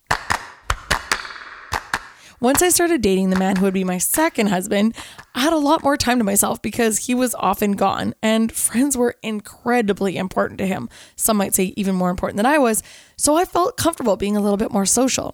Once 2.41 2.61
I 2.61 2.69
started 2.69 3.01
dating 3.01 3.29
the 3.29 3.39
man 3.39 3.55
who 3.55 3.63
would 3.63 3.73
be 3.73 3.83
my 3.83 3.97
second 3.97 4.47
husband, 4.47 4.95
I 5.33 5.39
had 5.39 5.53
a 5.53 5.57
lot 5.57 5.83
more 5.83 5.95
time 5.97 6.17
to 6.17 6.23
myself 6.23 6.61
because 6.61 7.07
he 7.07 7.15
was 7.15 7.33
often 7.35 7.71
gone 7.71 8.13
and 8.21 8.51
friends 8.51 8.97
were 8.97 9.15
incredibly 9.23 10.17
important 10.17 10.57
to 10.59 10.67
him. 10.67 10.89
Some 11.15 11.37
might 11.37 11.55
say 11.55 11.73
even 11.77 11.95
more 11.95 12.09
important 12.09 12.37
than 12.37 12.45
I 12.45 12.57
was. 12.57 12.83
So 13.17 13.35
I 13.35 13.45
felt 13.45 13.77
comfortable 13.77 14.17
being 14.17 14.35
a 14.35 14.41
little 14.41 14.57
bit 14.57 14.71
more 14.71 14.85
social. 14.85 15.33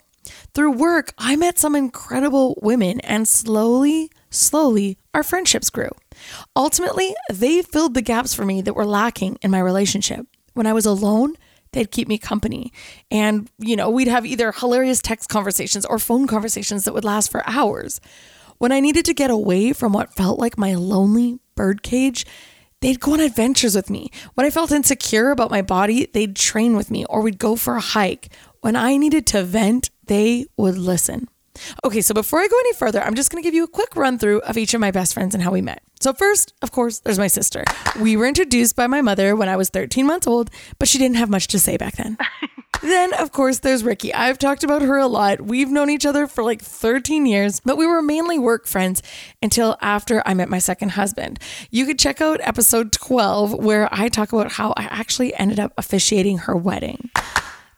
Through 0.53 0.73
work, 0.73 1.13
I 1.17 1.35
met 1.35 1.57
some 1.57 1.75
incredible 1.75 2.57
women 2.61 2.99
and 3.01 3.27
slowly, 3.27 4.11
slowly, 4.29 4.97
our 5.13 5.23
friendships 5.23 5.69
grew. 5.69 5.89
Ultimately, 6.55 7.15
they 7.31 7.61
filled 7.61 7.93
the 7.93 8.01
gaps 8.01 8.33
for 8.33 8.45
me 8.45 8.61
that 8.61 8.75
were 8.75 8.85
lacking 8.85 9.37
in 9.41 9.51
my 9.51 9.59
relationship. 9.59 10.25
When 10.53 10.67
I 10.67 10.73
was 10.73 10.85
alone, 10.85 11.35
they'd 11.71 11.91
keep 11.91 12.07
me 12.07 12.17
company. 12.17 12.71
And, 13.09 13.49
you 13.57 13.75
know, 13.75 13.89
we'd 13.89 14.07
have 14.07 14.25
either 14.25 14.51
hilarious 14.51 15.01
text 15.01 15.29
conversations 15.29 15.85
or 15.85 15.99
phone 15.99 16.27
conversations 16.27 16.85
that 16.85 16.93
would 16.93 17.05
last 17.05 17.31
for 17.31 17.47
hours. 17.47 18.01
When 18.57 18.71
I 18.71 18.79
needed 18.79 19.05
to 19.05 19.13
get 19.13 19.31
away 19.31 19.73
from 19.73 19.93
what 19.93 20.13
felt 20.13 20.37
like 20.37 20.57
my 20.57 20.75
lonely 20.75 21.39
birdcage, 21.55 22.25
they'd 22.81 22.99
go 22.99 23.13
on 23.13 23.19
adventures 23.19 23.75
with 23.75 23.89
me. 23.89 24.11
When 24.35 24.45
I 24.45 24.51
felt 24.51 24.71
insecure 24.71 25.31
about 25.31 25.51
my 25.51 25.61
body, 25.61 26.07
they'd 26.13 26.35
train 26.35 26.75
with 26.75 26.91
me 26.91 27.05
or 27.05 27.21
we'd 27.21 27.39
go 27.39 27.55
for 27.55 27.75
a 27.75 27.81
hike. 27.81 28.29
When 28.61 28.75
I 28.75 28.97
needed 28.97 29.25
to 29.27 29.41
vent, 29.43 29.89
they 30.05 30.45
would 30.55 30.77
listen. 30.77 31.27
Okay, 31.83 32.01
so 32.01 32.13
before 32.13 32.39
I 32.39 32.47
go 32.47 32.55
any 32.59 32.73
further, 32.73 33.01
I'm 33.01 33.15
just 33.15 33.31
going 33.31 33.41
to 33.41 33.47
give 33.47 33.55
you 33.55 33.63
a 33.63 33.67
quick 33.67 33.95
run 33.95 34.19
through 34.19 34.41
of 34.41 34.55
each 34.55 34.75
of 34.75 34.79
my 34.79 34.91
best 34.91 35.15
friends 35.15 35.33
and 35.33 35.43
how 35.43 35.51
we 35.51 35.61
met. 35.61 35.81
So, 35.99 36.13
first, 36.13 36.53
of 36.61 36.71
course, 36.71 36.99
there's 36.99 37.17
my 37.17 37.27
sister. 37.27 37.63
We 37.99 38.15
were 38.15 38.27
introduced 38.27 38.75
by 38.75 38.85
my 38.85 39.01
mother 39.01 39.35
when 39.35 39.49
I 39.49 39.55
was 39.55 39.69
13 39.69 40.05
months 40.05 40.27
old, 40.27 40.51
but 40.77 40.87
she 40.87 40.99
didn't 40.99 41.17
have 41.17 41.29
much 41.29 41.47
to 41.47 41.59
say 41.59 41.75
back 41.75 41.95
then. 41.95 42.19
then, 42.83 43.15
of 43.15 43.31
course, 43.31 43.59
there's 43.59 43.83
Ricky. 43.83 44.13
I've 44.13 44.37
talked 44.37 44.63
about 44.63 44.83
her 44.83 44.97
a 44.97 45.07
lot. 45.07 45.41
We've 45.41 45.71
known 45.71 45.89
each 45.89 46.05
other 46.05 46.27
for 46.27 46.43
like 46.43 46.61
13 46.61 47.25
years, 47.25 47.61
but 47.61 47.77
we 47.77 47.87
were 47.87 48.03
mainly 48.03 48.37
work 48.37 48.67
friends 48.67 49.01
until 49.41 49.75
after 49.81 50.21
I 50.23 50.35
met 50.35 50.49
my 50.49 50.59
second 50.59 50.89
husband. 50.89 51.39
You 51.71 51.87
could 51.87 51.97
check 51.97 52.21
out 52.21 52.39
episode 52.43 52.91
12, 52.91 53.55
where 53.55 53.89
I 53.91 54.07
talk 54.07 54.31
about 54.31 54.51
how 54.51 54.75
I 54.77 54.83
actually 54.83 55.33
ended 55.33 55.59
up 55.59 55.73
officiating 55.79 56.39
her 56.39 56.55
wedding. 56.55 57.09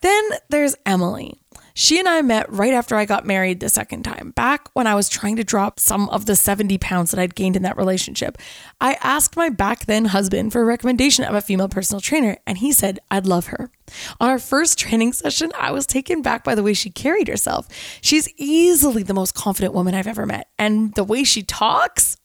Then 0.03 0.23
there's 0.49 0.75
Emily. 0.85 1.39
She 1.75 1.97
and 1.97 2.09
I 2.09 2.21
met 2.21 2.51
right 2.51 2.73
after 2.73 2.95
I 2.95 3.05
got 3.05 3.25
married 3.25 3.61
the 3.61 3.69
second 3.69 4.03
time, 4.03 4.31
back 4.35 4.69
when 4.73 4.85
I 4.85 4.95
was 4.95 5.07
trying 5.07 5.37
to 5.37 5.45
drop 5.45 5.79
some 5.79 6.09
of 6.09 6.25
the 6.25 6.35
70 6.35 6.77
pounds 6.77 7.09
that 7.11 7.19
I'd 7.21 7.35
gained 7.35 7.55
in 7.55 7.63
that 7.63 7.77
relationship. 7.77 8.37
I 8.81 8.97
asked 9.01 9.37
my 9.37 9.47
back 9.47 9.85
then 9.85 10.05
husband 10.05 10.51
for 10.51 10.61
a 10.61 10.65
recommendation 10.65 11.23
of 11.23 11.33
a 11.33 11.41
female 11.41 11.69
personal 11.69 12.01
trainer, 12.01 12.37
and 12.45 12.57
he 12.57 12.73
said 12.73 12.99
I'd 13.09 13.25
love 13.25 13.47
her. 13.47 13.71
On 14.19 14.29
our 14.29 14.39
first 14.39 14.77
training 14.77 15.13
session, 15.13 15.53
I 15.57 15.71
was 15.71 15.87
taken 15.87 16.21
back 16.21 16.43
by 16.43 16.53
the 16.53 16.63
way 16.63 16.73
she 16.73 16.89
carried 16.89 17.29
herself. 17.29 17.69
She's 18.01 18.27
easily 18.35 19.03
the 19.03 19.13
most 19.13 19.33
confident 19.33 19.73
woman 19.73 19.95
I've 19.95 20.05
ever 20.05 20.25
met, 20.25 20.49
and 20.59 20.93
the 20.95 21.05
way 21.05 21.23
she 21.23 21.43
talks. 21.43 22.17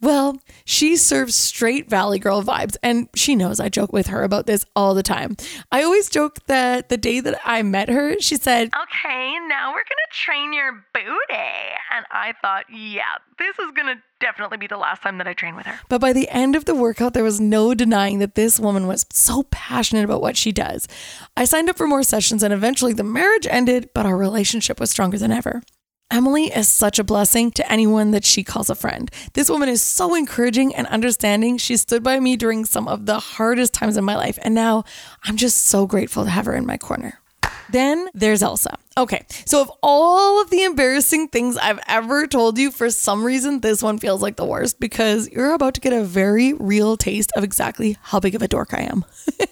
Well, 0.00 0.38
she 0.66 0.96
serves 0.96 1.34
straight 1.34 1.88
Valley 1.88 2.18
Girl 2.18 2.42
vibes, 2.42 2.76
and 2.82 3.08
she 3.14 3.34
knows 3.34 3.58
I 3.58 3.70
joke 3.70 3.94
with 3.94 4.08
her 4.08 4.22
about 4.22 4.46
this 4.46 4.66
all 4.76 4.94
the 4.94 5.02
time. 5.02 5.36
I 5.72 5.82
always 5.82 6.10
joke 6.10 6.44
that 6.46 6.90
the 6.90 6.98
day 6.98 7.20
that 7.20 7.40
I 7.44 7.62
met 7.62 7.88
her, 7.88 8.20
she 8.20 8.36
said, 8.36 8.70
Okay, 8.82 9.36
now 9.48 9.70
we're 9.70 9.84
gonna 9.84 10.12
train 10.12 10.52
your 10.52 10.84
booty. 10.92 11.06
And 11.90 12.04
I 12.10 12.34
thought, 12.42 12.66
yeah, 12.70 13.16
this 13.38 13.58
is 13.58 13.72
gonna 13.74 13.96
definitely 14.20 14.58
be 14.58 14.66
the 14.66 14.76
last 14.76 15.02
time 15.02 15.16
that 15.18 15.26
I 15.26 15.32
train 15.32 15.56
with 15.56 15.64
her. 15.64 15.80
But 15.88 16.02
by 16.02 16.12
the 16.12 16.28
end 16.28 16.56
of 16.56 16.66
the 16.66 16.74
workout, 16.74 17.14
there 17.14 17.24
was 17.24 17.40
no 17.40 17.72
denying 17.72 18.18
that 18.18 18.34
this 18.34 18.60
woman 18.60 18.86
was 18.86 19.06
so 19.10 19.44
passionate 19.44 20.04
about 20.04 20.20
what 20.20 20.36
she 20.36 20.52
does. 20.52 20.86
I 21.38 21.46
signed 21.46 21.70
up 21.70 21.76
for 21.78 21.86
more 21.86 22.02
sessions, 22.02 22.42
and 22.42 22.52
eventually 22.52 22.92
the 22.92 23.02
marriage 23.02 23.46
ended, 23.48 23.90
but 23.94 24.04
our 24.04 24.16
relationship 24.16 24.78
was 24.78 24.90
stronger 24.90 25.16
than 25.16 25.32
ever. 25.32 25.62
Emily 26.10 26.44
is 26.44 26.68
such 26.68 27.00
a 27.00 27.04
blessing 27.04 27.50
to 27.50 27.70
anyone 27.70 28.12
that 28.12 28.24
she 28.24 28.44
calls 28.44 28.70
a 28.70 28.76
friend. 28.76 29.10
This 29.32 29.50
woman 29.50 29.68
is 29.68 29.82
so 29.82 30.14
encouraging 30.14 30.74
and 30.74 30.86
understanding. 30.86 31.58
She 31.58 31.76
stood 31.76 32.04
by 32.04 32.20
me 32.20 32.36
during 32.36 32.64
some 32.64 32.86
of 32.86 33.06
the 33.06 33.18
hardest 33.18 33.74
times 33.74 33.96
in 33.96 34.04
my 34.04 34.14
life, 34.14 34.38
and 34.42 34.54
now 34.54 34.84
I'm 35.24 35.36
just 35.36 35.66
so 35.66 35.84
grateful 35.86 36.24
to 36.24 36.30
have 36.30 36.46
her 36.46 36.54
in 36.54 36.64
my 36.64 36.76
corner. 36.76 37.20
Then 37.70 38.08
there's 38.14 38.42
Elsa. 38.42 38.78
Okay, 38.98 39.26
so 39.44 39.60
of 39.60 39.70
all 39.82 40.40
of 40.40 40.48
the 40.48 40.62
embarrassing 40.62 41.28
things 41.28 41.58
I've 41.58 41.80
ever 41.86 42.26
told 42.26 42.56
you, 42.56 42.70
for 42.70 42.88
some 42.88 43.24
reason, 43.24 43.60
this 43.60 43.82
one 43.82 43.98
feels 43.98 44.22
like 44.22 44.36
the 44.36 44.46
worst 44.46 44.80
because 44.80 45.28
you're 45.30 45.52
about 45.52 45.74
to 45.74 45.82
get 45.82 45.92
a 45.92 46.02
very 46.02 46.54
real 46.54 46.96
taste 46.96 47.30
of 47.36 47.44
exactly 47.44 47.98
how 48.00 48.20
big 48.20 48.34
of 48.34 48.40
a 48.40 48.48
dork 48.48 48.72
I 48.72 48.82
am. 48.82 49.04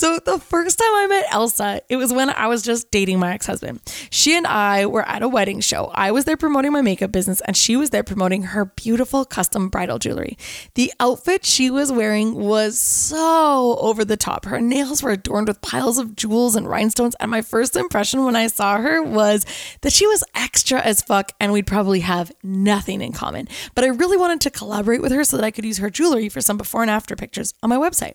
So 0.00 0.18
the 0.18 0.38
first 0.38 0.78
time 0.78 0.94
I 0.94 1.06
met 1.08 1.26
Elsa, 1.30 1.82
it 1.90 1.96
was 1.96 2.10
when 2.10 2.30
I 2.30 2.46
was 2.46 2.62
just 2.62 2.90
dating 2.90 3.18
my 3.18 3.34
ex-husband. 3.34 3.80
She 4.08 4.34
and 4.34 4.46
I 4.46 4.86
were 4.86 5.06
at 5.06 5.22
a 5.22 5.28
wedding 5.28 5.60
show. 5.60 5.90
I 5.92 6.10
was 6.10 6.24
there 6.24 6.38
promoting 6.38 6.72
my 6.72 6.80
makeup 6.80 7.12
business 7.12 7.42
and 7.42 7.54
she 7.54 7.76
was 7.76 7.90
there 7.90 8.02
promoting 8.02 8.44
her 8.44 8.64
beautiful 8.64 9.26
custom 9.26 9.68
bridal 9.68 9.98
jewelry. 9.98 10.38
The 10.74 10.90
outfit 11.00 11.44
she 11.44 11.70
was 11.70 11.92
wearing 11.92 12.34
was 12.34 12.78
so 12.78 13.76
over 13.78 14.02
the 14.02 14.16
top. 14.16 14.46
Her 14.46 14.58
nails 14.58 15.02
were 15.02 15.10
adorned 15.10 15.48
with 15.48 15.60
piles 15.60 15.98
of 15.98 16.16
jewels 16.16 16.56
and 16.56 16.66
rhinestones 16.66 17.14
and 17.20 17.30
my 17.30 17.42
first 17.42 17.76
impression 17.76 18.24
when 18.24 18.36
I 18.36 18.46
saw 18.46 18.69
her 18.78 19.02
was 19.02 19.44
that 19.80 19.92
she 19.92 20.06
was 20.06 20.24
extra 20.34 20.80
as 20.80 21.02
fuck 21.02 21.32
and 21.40 21.52
we'd 21.52 21.66
probably 21.66 22.00
have 22.00 22.32
nothing 22.42 23.00
in 23.00 23.12
common. 23.12 23.48
But 23.74 23.84
I 23.84 23.88
really 23.88 24.16
wanted 24.16 24.40
to 24.42 24.50
collaborate 24.50 25.02
with 25.02 25.12
her 25.12 25.24
so 25.24 25.36
that 25.36 25.44
I 25.44 25.50
could 25.50 25.64
use 25.64 25.78
her 25.78 25.90
jewelry 25.90 26.28
for 26.28 26.40
some 26.40 26.56
before 26.56 26.82
and 26.82 26.90
after 26.90 27.16
pictures 27.16 27.54
on 27.62 27.70
my 27.70 27.76
website. 27.76 28.14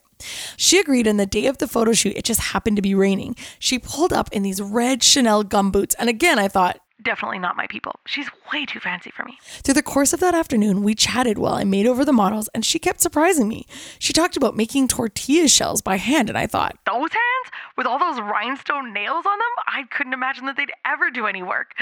She 0.57 0.79
agreed, 0.79 1.07
and 1.07 1.19
the 1.19 1.25
day 1.25 1.45
of 1.47 1.57
the 1.57 1.67
photo 1.67 1.91
shoot, 1.93 2.15
it 2.15 2.23
just 2.23 2.39
happened 2.39 2.77
to 2.77 2.81
be 2.81 2.95
raining. 2.95 3.35
She 3.59 3.79
pulled 3.79 4.13
up 4.13 4.29
in 4.31 4.43
these 4.43 4.61
red 4.61 5.03
Chanel 5.03 5.43
gum 5.43 5.71
boots, 5.71 5.95
and 5.99 6.09
again, 6.09 6.39
I 6.39 6.47
thought, 6.47 6.79
Definitely 7.03 7.37
not 7.37 7.55
my 7.55 7.67
people. 7.67 7.99
She's 8.07 8.27
way 8.51 8.65
too 8.65 8.79
fancy 8.79 9.11
for 9.11 9.23
me. 9.25 9.37
through 9.63 9.75
the 9.75 9.83
course 9.83 10.11
of 10.11 10.19
that 10.21 10.33
afternoon, 10.33 10.81
we 10.81 10.95
chatted 10.95 11.37
while 11.37 11.53
I 11.53 11.63
made 11.63 11.85
over 11.85 12.03
the 12.03 12.11
models, 12.11 12.49
and 12.55 12.65
she 12.65 12.79
kept 12.79 12.99
surprising 12.99 13.47
me. 13.47 13.67
She 13.99 14.11
talked 14.11 14.35
about 14.35 14.57
making 14.57 14.87
tortilla 14.87 15.47
shells 15.47 15.83
by 15.83 15.97
hand, 15.97 16.29
and 16.29 16.37
I 16.37 16.47
thought, 16.47 16.79
Those 16.87 17.11
hands 17.11 17.51
with 17.77 17.87
all 17.87 17.99
those 17.99 18.19
rhinestone 18.19 18.93
nails 18.93 19.25
on 19.25 19.37
them, 19.37 19.63
I 19.67 19.83
couldn't 19.91 20.13
imagine 20.13 20.45
that 20.45 20.57
they'd 20.57 20.71
ever 20.85 21.09
do 21.11 21.25
any 21.25 21.43
work. 21.43 21.73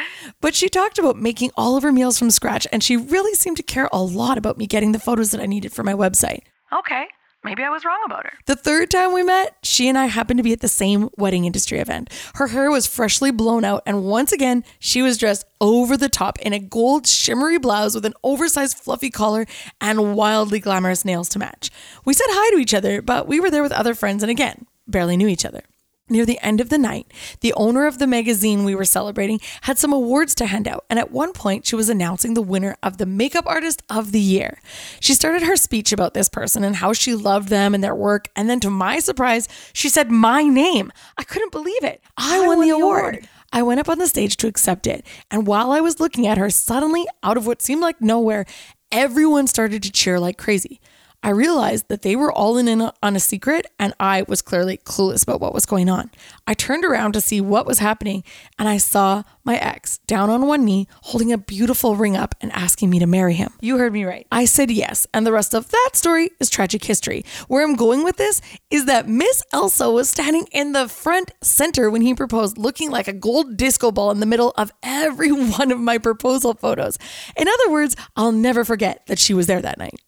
but 0.41 0.55
she 0.55 0.69
talked 0.69 0.97
about 0.97 1.17
making 1.17 1.51
all 1.55 1.77
of 1.77 1.83
her 1.83 1.91
meals 1.91 2.17
from 2.17 2.31
scratch, 2.31 2.67
and 2.71 2.83
she 2.83 2.97
really 2.97 3.33
seemed 3.35 3.57
to 3.57 3.63
care 3.63 3.89
a 3.91 4.01
lot 4.01 4.37
about 4.37 4.57
me 4.57 4.67
getting 4.67 4.91
the 4.91 4.99
photos 4.99 5.31
that 5.31 5.41
I 5.41 5.45
needed 5.45 5.71
for 5.71 5.83
my 5.83 5.93
website. 5.93 6.41
Okay, 6.71 7.05
maybe 7.43 7.61
I 7.61 7.69
was 7.69 7.85
wrong 7.85 8.01
about 8.05 8.25
her. 8.25 8.33
The 8.47 8.55
third 8.55 8.89
time 8.89 9.13
we 9.13 9.21
met, 9.21 9.55
she 9.61 9.87
and 9.87 9.97
I 9.97 10.07
happened 10.07 10.37
to 10.39 10.43
be 10.43 10.53
at 10.53 10.61
the 10.61 10.67
same 10.67 11.09
wedding 11.17 11.45
industry 11.45 11.79
event. 11.79 12.09
Her 12.35 12.47
hair 12.47 12.71
was 12.71 12.87
freshly 12.87 13.29
blown 13.31 13.63
out, 13.63 13.83
and 13.85 14.05
once 14.05 14.31
again, 14.31 14.63
she 14.79 15.01
was 15.03 15.17
dressed 15.19 15.45
over 15.61 15.95
the 15.95 16.09
top 16.09 16.39
in 16.39 16.53
a 16.53 16.59
gold 16.59 17.05
shimmery 17.05 17.59
blouse 17.59 17.93
with 17.93 18.05
an 18.05 18.13
oversized 18.23 18.77
fluffy 18.77 19.11
collar 19.11 19.45
and 19.79 20.15
wildly 20.15 20.59
glamorous 20.59 21.05
nails 21.05 21.29
to 21.29 21.39
match. 21.39 21.69
We 22.05 22.13
said 22.13 22.25
hi 22.29 22.55
to 22.55 22.61
each 22.61 22.73
other, 22.73 23.01
but 23.01 23.27
we 23.27 23.39
were 23.39 23.51
there 23.51 23.63
with 23.63 23.71
other 23.71 23.93
friends 23.93 24.23
and 24.23 24.31
again, 24.31 24.65
barely 24.87 25.15
knew 25.17 25.27
each 25.27 25.45
other. 25.45 25.61
Near 26.09 26.25
the 26.25 26.39
end 26.43 26.59
of 26.59 26.67
the 26.67 26.77
night, 26.77 27.09
the 27.39 27.53
owner 27.53 27.85
of 27.85 27.97
the 27.97 28.07
magazine 28.07 28.65
we 28.65 28.75
were 28.75 28.83
celebrating 28.83 29.39
had 29.61 29.77
some 29.77 29.93
awards 29.93 30.35
to 30.35 30.47
hand 30.47 30.67
out, 30.67 30.83
and 30.89 30.99
at 30.99 31.11
one 31.11 31.31
point, 31.31 31.65
she 31.65 31.77
was 31.77 31.87
announcing 31.87 32.33
the 32.33 32.41
winner 32.41 32.75
of 32.83 32.97
the 32.97 33.05
Makeup 33.05 33.45
Artist 33.47 33.81
of 33.89 34.11
the 34.11 34.19
Year. 34.19 34.59
She 34.99 35.13
started 35.13 35.43
her 35.43 35.55
speech 35.55 35.93
about 35.93 36.13
this 36.13 36.27
person 36.27 36.65
and 36.65 36.75
how 36.75 36.91
she 36.91 37.15
loved 37.15 37.47
them 37.47 37.73
and 37.73 37.81
their 37.81 37.95
work, 37.95 38.27
and 38.35 38.49
then 38.49 38.59
to 38.59 38.69
my 38.69 38.99
surprise, 38.99 39.47
she 39.71 39.87
said 39.87 40.11
my 40.11 40.43
name. 40.43 40.91
I 41.17 41.23
couldn't 41.23 41.53
believe 41.53 41.85
it. 41.85 42.01
I, 42.17 42.45
won, 42.45 42.59
the, 42.59 42.71
award. 42.71 43.25
I 43.53 43.63
went 43.63 43.79
up 43.79 43.87
on 43.87 43.97
the 43.97 44.07
stage 44.07 44.35
to 44.37 44.47
accept 44.47 44.85
it, 44.87 45.05
and 45.31 45.47
while 45.47 45.71
I 45.71 45.79
was 45.79 46.01
looking 46.01 46.27
at 46.27 46.37
her, 46.37 46.49
suddenly, 46.49 47.07
out 47.23 47.37
of 47.37 47.47
what 47.47 47.61
seemed 47.61 47.81
like 47.81 48.01
nowhere, 48.01 48.45
everyone 48.91 49.47
started 49.47 49.81
to 49.83 49.91
cheer 49.91 50.19
like 50.19 50.37
crazy. 50.37 50.81
I 51.23 51.29
realized 51.29 51.87
that 51.87 52.01
they 52.01 52.17
were 52.17 52.31
all 52.31 52.57
in 52.57 52.81
on 52.81 53.15
a 53.15 53.19
secret 53.19 53.65
and 53.79 53.93
I 53.97 54.23
was 54.27 54.41
clearly 54.41 54.77
clueless 54.77 55.23
about 55.23 55.39
what 55.39 55.53
was 55.53 55.65
going 55.65 55.89
on. 55.89 56.11
I 56.45 56.53
turned 56.53 56.83
around 56.83 57.13
to 57.13 57.21
see 57.21 57.39
what 57.39 57.65
was 57.65 57.79
happening 57.79 58.25
and 58.59 58.67
I 58.67 58.77
saw 58.77 59.23
my 59.45 59.57
ex 59.57 59.99
down 59.99 60.29
on 60.29 60.47
one 60.47 60.65
knee 60.65 60.87
holding 61.01 61.31
a 61.31 61.37
beautiful 61.37 61.95
ring 61.95 62.17
up 62.17 62.35
and 62.41 62.51
asking 62.51 62.89
me 62.89 62.99
to 62.99 63.07
marry 63.07 63.35
him. 63.35 63.51
You 63.61 63.77
heard 63.77 63.93
me 63.93 64.03
right. 64.03 64.27
I 64.31 64.45
said 64.45 64.69
yes, 64.69 65.07
and 65.13 65.25
the 65.25 65.31
rest 65.31 65.53
of 65.53 65.69
that 65.69 65.91
story 65.93 66.31
is 66.39 66.49
tragic 66.49 66.83
history. 66.83 67.25
Where 67.47 67.63
I'm 67.63 67.75
going 67.75 68.03
with 68.03 68.17
this 68.17 68.41
is 68.69 68.85
that 68.85 69.07
Miss 69.07 69.43
Elsa 69.53 69.89
was 69.89 70.09
standing 70.09 70.47
in 70.51 70.73
the 70.73 70.87
front 70.87 71.31
center 71.41 71.89
when 71.89 72.01
he 72.01 72.13
proposed, 72.13 72.57
looking 72.57 72.91
like 72.91 73.07
a 73.07 73.13
gold 73.13 73.57
disco 73.57 73.91
ball 73.91 74.11
in 74.11 74.19
the 74.19 74.25
middle 74.25 74.53
of 74.57 74.71
every 74.81 75.31
one 75.31 75.71
of 75.71 75.79
my 75.79 75.97
proposal 75.97 76.53
photos. 76.53 76.97
In 77.37 77.47
other 77.47 77.71
words, 77.71 77.95
I'll 78.15 78.31
never 78.31 78.65
forget 78.65 79.05
that 79.07 79.19
she 79.19 79.33
was 79.33 79.47
there 79.47 79.61
that 79.61 79.77
night. 79.77 79.99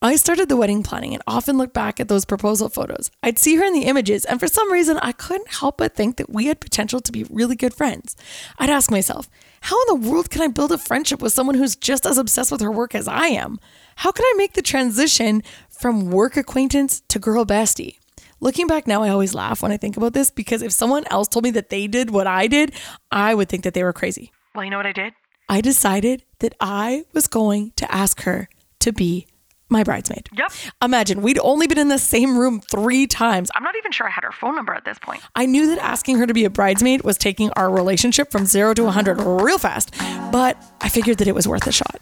I 0.00 0.16
started 0.16 0.48
the 0.48 0.56
wedding 0.56 0.82
planning 0.82 1.14
and 1.14 1.22
often 1.26 1.58
look 1.58 1.72
back 1.72 1.98
at 1.98 2.08
those 2.08 2.24
proposal 2.24 2.68
photos. 2.68 3.10
I'd 3.22 3.38
see 3.38 3.56
her 3.56 3.64
in 3.64 3.72
the 3.72 3.86
images, 3.86 4.24
and 4.24 4.38
for 4.38 4.46
some 4.46 4.72
reason, 4.72 4.98
I 4.98 5.12
couldn't 5.12 5.48
help 5.48 5.78
but 5.78 5.94
think 5.94 6.16
that 6.16 6.30
we 6.30 6.46
had 6.46 6.60
potential 6.60 7.00
to 7.00 7.12
be 7.12 7.24
really 7.24 7.56
good 7.56 7.74
friends. 7.74 8.16
I'd 8.58 8.70
ask 8.70 8.90
myself, 8.90 9.28
how 9.62 9.80
in 9.82 10.00
the 10.00 10.08
world 10.08 10.30
can 10.30 10.42
I 10.42 10.48
build 10.48 10.72
a 10.72 10.78
friendship 10.78 11.20
with 11.20 11.32
someone 11.32 11.56
who's 11.56 11.74
just 11.74 12.06
as 12.06 12.18
obsessed 12.18 12.52
with 12.52 12.60
her 12.60 12.70
work 12.70 12.94
as 12.94 13.08
I 13.08 13.26
am? 13.28 13.58
How 13.96 14.12
can 14.12 14.24
I 14.24 14.34
make 14.36 14.52
the 14.52 14.62
transition 14.62 15.42
from 15.68 16.10
work 16.10 16.36
acquaintance 16.36 17.02
to 17.08 17.18
girl 17.18 17.44
bestie? 17.44 17.98
Looking 18.40 18.68
back 18.68 18.86
now, 18.86 19.02
I 19.02 19.08
always 19.08 19.34
laugh 19.34 19.62
when 19.62 19.72
I 19.72 19.76
think 19.76 19.96
about 19.96 20.12
this 20.12 20.30
because 20.30 20.62
if 20.62 20.70
someone 20.70 21.04
else 21.10 21.26
told 21.26 21.44
me 21.44 21.50
that 21.50 21.70
they 21.70 21.88
did 21.88 22.10
what 22.10 22.28
I 22.28 22.46
did, 22.46 22.72
I 23.10 23.34
would 23.34 23.48
think 23.48 23.64
that 23.64 23.74
they 23.74 23.82
were 23.82 23.92
crazy. 23.92 24.30
Well, 24.54 24.64
you 24.64 24.70
know 24.70 24.76
what 24.76 24.86
I 24.86 24.92
did? 24.92 25.12
I 25.48 25.60
decided 25.60 26.22
that 26.38 26.54
I 26.60 27.04
was 27.12 27.26
going 27.26 27.72
to 27.76 27.92
ask 27.92 28.22
her 28.22 28.48
to 28.80 28.92
be 28.92 29.26
my 29.68 29.84
bridesmaid. 29.84 30.28
Yep. 30.32 30.52
Imagine 30.82 31.22
we'd 31.22 31.38
only 31.40 31.66
been 31.66 31.78
in 31.78 31.88
the 31.88 31.98
same 31.98 32.38
room 32.38 32.60
three 32.60 33.06
times. 33.06 33.50
I'm 33.54 33.62
not 33.62 33.76
even 33.76 33.92
sure 33.92 34.06
I 34.06 34.10
had 34.10 34.24
her 34.24 34.32
phone 34.32 34.56
number 34.56 34.74
at 34.74 34.84
this 34.84 34.98
point. 34.98 35.22
I 35.34 35.46
knew 35.46 35.66
that 35.68 35.78
asking 35.78 36.18
her 36.18 36.26
to 36.26 36.34
be 36.34 36.44
a 36.44 36.50
bridesmaid 36.50 37.02
was 37.02 37.18
taking 37.18 37.50
our 37.50 37.70
relationship 37.70 38.30
from 38.30 38.46
zero 38.46 38.74
to 38.74 38.84
100 38.84 39.20
real 39.20 39.58
fast, 39.58 39.94
but 40.32 40.56
I 40.80 40.88
figured 40.88 41.18
that 41.18 41.28
it 41.28 41.34
was 41.34 41.46
worth 41.46 41.66
a 41.66 41.72
shot. 41.72 41.98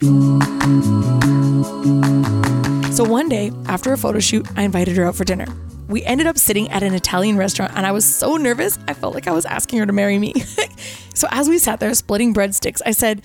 So 2.95 3.05
one 3.05 3.29
day, 3.29 3.53
after 3.67 3.93
a 3.93 3.99
photo 3.99 4.21
shoot, 4.21 4.47
I 4.57 4.63
invited 4.63 4.97
her 4.97 5.05
out 5.05 5.17
for 5.17 5.25
dinner. 5.25 5.47
We 5.89 6.03
ended 6.05 6.27
up 6.27 6.39
sitting 6.39 6.71
at 6.71 6.83
an 6.83 6.95
Italian 6.95 7.37
restaurant, 7.37 7.73
and 7.77 7.87
I 7.87 7.93
was 7.93 8.05
so 8.05 8.37
nervous, 8.37 8.79
I 8.89 8.95
felt 8.95 9.15
like 9.15 9.29
I 9.29 9.33
was 9.33 9.45
asking 9.45 9.81
her 9.81 9.87
to 9.87 9.93
marry 9.93 10.19
me. 10.19 10.33
so 11.15 11.29
as 11.31 11.49
we 11.49 11.59
sat 11.59 11.79
there 11.79 11.93
splitting 11.95 12.33
breadsticks, 12.33 12.81
I 12.87 12.93
said, 12.93 13.23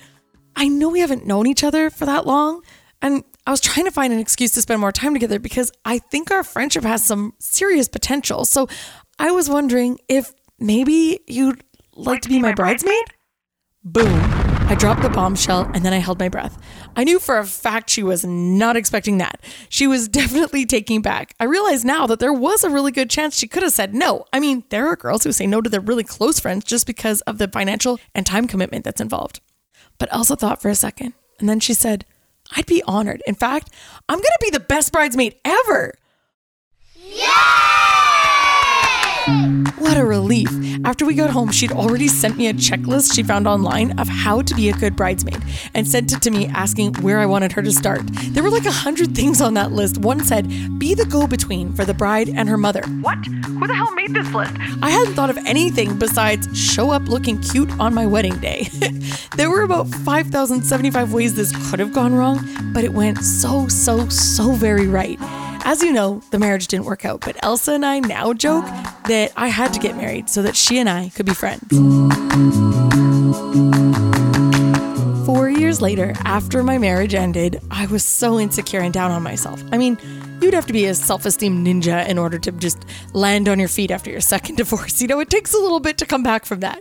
I 0.54 0.68
know 0.68 0.90
we 0.90 1.00
haven't 1.00 1.26
known 1.26 1.46
each 1.46 1.64
other 1.64 1.88
for 1.90 2.04
that 2.04 2.26
long, 2.26 2.62
and 3.00 3.24
I 3.46 3.50
was 3.50 3.60
trying 3.60 3.86
to 3.86 3.90
find 3.90 4.12
an 4.12 4.20
excuse 4.20 4.52
to 4.52 4.62
spend 4.62 4.80
more 4.80 4.92
time 4.92 5.14
together 5.14 5.40
because 5.40 5.72
I 5.84 5.98
think 5.98 6.30
our 6.30 6.44
friendship 6.44 6.84
has 6.84 7.04
some 7.04 7.34
serious 7.40 7.88
potential. 7.88 8.44
So 8.44 8.68
I 9.18 9.32
was 9.32 9.50
wondering 9.50 9.98
if 10.08 10.32
maybe 10.60 11.20
you'd 11.26 11.64
like, 11.94 12.22
to 12.22 12.28
be, 12.28 12.38
my, 12.38 12.52
bridesmaid? 12.52 13.04
Boom. 13.82 14.20
I 14.68 14.76
dropped 14.76 15.02
the 15.02 15.08
bombshell 15.08 15.68
and 15.74 15.84
then 15.84 15.92
I 15.92 15.98
held 15.98 16.20
my 16.20 16.28
breath. 16.28 16.56
I 16.94 17.02
knew 17.02 17.18
for 17.18 17.36
a 17.36 17.44
fact 17.44 17.90
she 17.90 18.04
was 18.04 18.24
not 18.24 18.76
expecting 18.76 19.18
that. 19.18 19.40
She 19.68 19.88
was 19.88 20.08
definitely 20.20 20.64
taking 20.64 21.02
back. 21.02 21.34
I 21.40 21.44
realize 21.44 21.84
now 21.84 22.06
that 22.06 22.20
there 22.20 22.32
was 22.32 22.62
a 22.62 22.70
really 22.70 22.92
good 22.92 23.10
chance 23.10 23.36
she 23.36 23.48
could 23.48 23.64
have 23.64 23.72
said 23.72 23.92
no. 23.92 24.24
I 24.32 24.38
mean, 24.38 24.62
there 24.70 24.86
are 24.86 24.96
girls 24.96 25.24
who 25.24 25.32
say 25.32 25.48
no 25.48 25.60
to 25.60 25.68
their 25.68 25.80
really 25.80 26.04
close 26.04 26.38
friends 26.38 26.64
just 26.64 26.86
because 26.86 27.22
of 27.22 27.38
the 27.38 27.48
financial 27.48 27.98
and 28.14 28.24
time 28.24 28.46
commitment 28.46 28.84
that's 28.84 29.00
involved. 29.00 29.40
But 29.98 30.12
Elsa 30.12 30.36
thought 30.36 30.62
for 30.62 30.68
a 30.68 30.76
second 30.76 31.14
and 31.40 31.48
then 31.48 31.58
she 31.58 31.74
said, 31.74 32.04
I'd 32.56 32.66
be 32.66 32.82
honored. 32.86 33.22
In 33.26 33.34
fact, 33.34 33.70
I'm 34.08 34.18
going 34.18 34.24
to 34.24 34.38
be 34.40 34.50
the 34.50 34.60
best 34.60 34.92
bridesmaid 34.92 35.36
ever. 35.44 35.94
What 39.78 39.96
a 39.96 40.04
relief. 40.04 40.48
After 40.84 41.04
we 41.06 41.14
got 41.14 41.30
home, 41.30 41.52
she'd 41.52 41.70
already 41.70 42.08
sent 42.08 42.36
me 42.36 42.48
a 42.48 42.54
checklist 42.54 43.14
she 43.14 43.22
found 43.22 43.46
online 43.46 43.96
of 44.00 44.08
how 44.08 44.42
to 44.42 44.54
be 44.54 44.68
a 44.68 44.72
good 44.72 44.96
bridesmaid 44.96 45.40
and 45.74 45.86
sent 45.86 46.12
it 46.12 46.20
to 46.22 46.30
me 46.30 46.46
asking 46.48 46.94
where 46.94 47.20
I 47.20 47.26
wanted 47.26 47.52
her 47.52 47.62
to 47.62 47.70
start. 47.70 48.00
There 48.30 48.42
were 48.42 48.50
like 48.50 48.66
a 48.66 48.72
hundred 48.72 49.14
things 49.14 49.40
on 49.40 49.54
that 49.54 49.70
list. 49.70 49.98
One 49.98 50.24
said, 50.24 50.48
be 50.78 50.94
the 50.94 51.04
go 51.04 51.28
between 51.28 51.72
for 51.72 51.84
the 51.84 51.94
bride 51.94 52.30
and 52.30 52.48
her 52.48 52.56
mother. 52.56 52.82
What? 53.00 53.24
Who 53.24 53.66
the 53.66 53.74
hell 53.74 53.92
made 53.94 54.12
this 54.12 54.32
list? 54.34 54.54
I 54.82 54.90
hadn't 54.90 55.14
thought 55.14 55.30
of 55.30 55.38
anything 55.46 55.98
besides 55.98 56.48
show 56.58 56.90
up 56.90 57.02
looking 57.02 57.40
cute 57.40 57.70
on 57.78 57.94
my 57.94 58.06
wedding 58.06 58.38
day. 58.38 58.68
there 59.36 59.50
were 59.50 59.62
about 59.62 59.88
5,075 59.88 61.12
ways 61.12 61.34
this 61.34 61.70
could 61.70 61.78
have 61.78 61.92
gone 61.92 62.14
wrong, 62.14 62.44
but 62.72 62.82
it 62.82 62.92
went 62.92 63.18
so, 63.18 63.68
so, 63.68 64.08
so 64.08 64.52
very 64.52 64.88
right. 64.88 65.18
As 65.64 65.80
you 65.82 65.92
know, 65.92 66.20
the 66.30 66.38
marriage 66.38 66.66
didn't 66.66 66.86
work 66.86 67.04
out, 67.04 67.20
but 67.20 67.36
Elsa 67.42 67.72
and 67.72 67.86
I 67.86 68.00
now 68.00 68.32
joke 68.32 68.64
that 69.06 69.32
I 69.36 69.46
had 69.46 69.72
to 69.74 69.80
get 69.80 69.96
married 69.96 70.28
so 70.28 70.42
that 70.42 70.56
she 70.56 70.78
and 70.78 70.88
I 70.88 71.10
could 71.10 71.24
be 71.24 71.34
friends. 71.34 71.62
Four 75.24 75.48
years 75.48 75.80
later, 75.80 76.14
after 76.24 76.64
my 76.64 76.78
marriage 76.78 77.14
ended, 77.14 77.60
I 77.70 77.86
was 77.86 78.04
so 78.04 78.40
insecure 78.40 78.80
and 78.80 78.92
down 78.92 79.12
on 79.12 79.22
myself. 79.22 79.62
I 79.70 79.78
mean, 79.78 79.98
you'd 80.42 80.54
have 80.54 80.66
to 80.66 80.72
be 80.72 80.86
a 80.86 80.94
self 80.94 81.24
esteem 81.24 81.64
ninja 81.64 82.06
in 82.08 82.18
order 82.18 82.38
to 82.38 82.52
just 82.52 82.84
land 83.14 83.48
on 83.48 83.58
your 83.58 83.68
feet 83.68 83.90
after 83.90 84.10
your 84.10 84.20
second 84.20 84.56
divorce. 84.62 85.00
You 85.00 85.08
know, 85.08 85.20
it 85.20 85.30
takes 85.30 85.54
a 85.54 85.58
little 85.58 85.80
bit 85.80 85.98
to 85.98 86.06
come 86.06 86.22
back 86.22 86.44
from 86.44 86.60
that. 86.60 86.80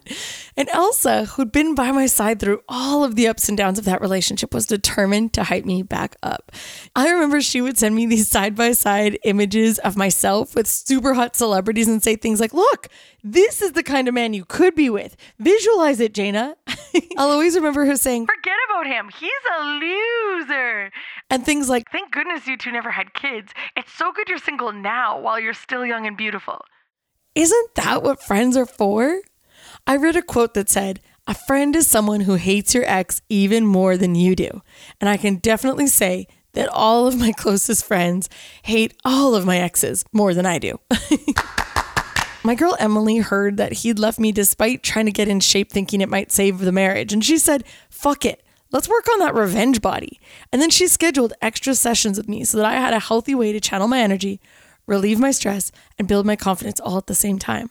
And 0.57 0.67
Elsa, 0.69 1.25
who'd 1.25 1.51
been 1.51 1.75
by 1.75 1.91
my 1.91 2.07
side 2.07 2.39
through 2.39 2.61
all 2.67 3.03
of 3.03 3.15
the 3.15 3.27
ups 3.27 3.47
and 3.47 3.57
downs 3.57 3.79
of 3.79 3.85
that 3.85 4.01
relationship, 4.01 4.53
was 4.53 4.65
determined 4.65 5.33
to 5.33 5.43
hype 5.43 5.65
me 5.65 5.83
back 5.83 6.15
up. 6.23 6.51
I 6.95 7.09
remember 7.09 7.41
she 7.41 7.61
would 7.61 7.77
send 7.77 7.95
me 7.95 8.05
these 8.05 8.27
side 8.27 8.55
by 8.55 8.71
side 8.73 9.17
images 9.23 9.79
of 9.79 9.95
myself 9.95 10.55
with 10.55 10.67
super 10.67 11.13
hot 11.13 11.35
celebrities 11.35 11.87
and 11.87 12.03
say 12.03 12.15
things 12.15 12.39
like, 12.39 12.53
Look, 12.53 12.87
this 13.23 13.61
is 13.61 13.73
the 13.73 13.83
kind 13.83 14.07
of 14.07 14.13
man 14.13 14.33
you 14.33 14.45
could 14.45 14.75
be 14.75 14.89
with. 14.89 15.15
Visualize 15.39 15.99
it, 15.99 16.13
Jayna. 16.13 16.55
I'll 17.17 17.29
always 17.29 17.55
remember 17.55 17.85
her 17.85 17.95
saying, 17.95 18.25
Forget 18.25 18.57
about 18.69 18.87
him. 18.87 19.09
He's 19.19 19.31
a 19.59 19.63
loser. 19.63 20.91
And 21.29 21.45
things 21.45 21.69
like, 21.69 21.83
Thank 21.91 22.11
goodness 22.11 22.47
you 22.47 22.57
two 22.57 22.71
never 22.71 22.91
had 22.91 23.13
kids. 23.13 23.50
It's 23.75 23.91
so 23.91 24.11
good 24.11 24.29
you're 24.29 24.37
single 24.37 24.71
now 24.71 25.19
while 25.19 25.39
you're 25.39 25.53
still 25.53 25.85
young 25.85 26.05
and 26.07 26.17
beautiful. 26.17 26.61
Isn't 27.35 27.75
that 27.75 28.03
what 28.03 28.21
friends 28.21 28.57
are 28.57 28.65
for? 28.65 29.21
I 29.87 29.95
read 29.95 30.15
a 30.15 30.21
quote 30.21 30.53
that 30.53 30.69
said, 30.69 30.99
A 31.27 31.33
friend 31.33 31.75
is 31.75 31.87
someone 31.87 32.21
who 32.21 32.35
hates 32.35 32.73
your 32.73 32.83
ex 32.85 33.21
even 33.29 33.65
more 33.65 33.97
than 33.97 34.15
you 34.15 34.35
do. 34.35 34.61
And 34.99 35.09
I 35.09 35.17
can 35.17 35.35
definitely 35.35 35.87
say 35.87 36.27
that 36.53 36.69
all 36.69 37.07
of 37.07 37.17
my 37.17 37.31
closest 37.37 37.85
friends 37.85 38.29
hate 38.63 38.93
all 39.05 39.35
of 39.35 39.45
my 39.45 39.57
exes 39.57 40.03
more 40.11 40.33
than 40.33 40.45
I 40.45 40.59
do. 40.59 40.79
my 42.43 42.55
girl 42.55 42.75
Emily 42.79 43.19
heard 43.19 43.57
that 43.57 43.73
he'd 43.73 43.99
left 43.99 44.19
me 44.19 44.31
despite 44.31 44.83
trying 44.83 45.05
to 45.05 45.11
get 45.11 45.27
in 45.27 45.39
shape 45.39 45.71
thinking 45.71 46.01
it 46.01 46.09
might 46.09 46.31
save 46.31 46.59
the 46.59 46.71
marriage. 46.71 47.13
And 47.13 47.23
she 47.23 47.37
said, 47.37 47.63
Fuck 47.89 48.25
it. 48.25 48.43
Let's 48.71 48.87
work 48.87 49.07
on 49.09 49.19
that 49.19 49.35
revenge 49.35 49.81
body. 49.81 50.19
And 50.51 50.61
then 50.61 50.69
she 50.69 50.87
scheduled 50.87 51.33
extra 51.41 51.75
sessions 51.75 52.17
with 52.17 52.29
me 52.29 52.43
so 52.45 52.57
that 52.57 52.65
I 52.65 52.73
had 52.73 52.93
a 52.93 52.99
healthy 52.99 53.35
way 53.35 53.51
to 53.51 53.59
channel 53.59 53.87
my 53.87 53.99
energy, 53.99 54.39
relieve 54.87 55.19
my 55.19 55.31
stress, 55.31 55.71
and 55.99 56.07
build 56.07 56.25
my 56.25 56.35
confidence 56.35 56.79
all 56.79 56.97
at 56.97 57.07
the 57.07 57.15
same 57.15 57.37
time. 57.37 57.69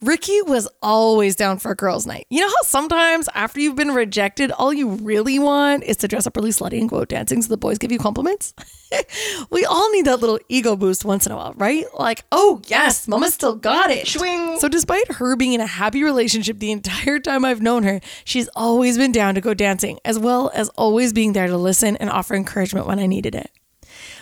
Ricky 0.00 0.42
was 0.42 0.68
always 0.82 1.36
down 1.36 1.58
for 1.58 1.72
a 1.72 1.76
girls' 1.76 2.06
night. 2.06 2.26
You 2.30 2.40
know 2.40 2.48
how 2.48 2.62
sometimes 2.62 3.28
after 3.34 3.60
you've 3.60 3.76
been 3.76 3.92
rejected, 3.92 4.50
all 4.52 4.72
you 4.72 4.90
really 4.90 5.38
want 5.38 5.84
is 5.84 5.96
to 5.98 6.08
dress 6.08 6.26
up 6.26 6.36
really 6.36 6.50
slutty 6.50 6.80
and 6.80 6.88
go 6.88 7.00
out 7.00 7.08
dancing 7.08 7.42
so 7.42 7.48
the 7.48 7.56
boys 7.56 7.78
give 7.78 7.92
you 7.92 7.98
compliments? 7.98 8.54
we 9.50 9.64
all 9.64 9.90
need 9.92 10.06
that 10.06 10.20
little 10.20 10.38
ego 10.48 10.76
boost 10.76 11.04
once 11.04 11.26
in 11.26 11.32
a 11.32 11.36
while, 11.36 11.54
right? 11.56 11.84
Like, 11.98 12.24
oh 12.32 12.62
yes, 12.66 13.08
mama 13.08 13.30
still 13.30 13.54
got 13.56 13.90
it. 13.90 14.06
Swing. 14.06 14.58
So 14.58 14.68
despite 14.68 15.12
her 15.12 15.36
being 15.36 15.52
in 15.52 15.60
a 15.60 15.66
happy 15.66 16.02
relationship 16.02 16.58
the 16.58 16.72
entire 16.72 17.18
time 17.18 17.44
I've 17.44 17.62
known 17.62 17.82
her, 17.84 18.00
she's 18.24 18.48
always 18.54 18.96
been 18.98 19.12
down 19.12 19.34
to 19.34 19.40
go 19.40 19.54
dancing, 19.54 19.98
as 20.04 20.18
well 20.18 20.50
as 20.54 20.68
always 20.70 21.12
being 21.12 21.32
there 21.32 21.46
to 21.46 21.56
listen 21.56 21.96
and 21.96 22.10
offer 22.10 22.34
encouragement 22.34 22.86
when 22.86 22.98
I 22.98 23.06
needed 23.06 23.34
it. 23.34 23.50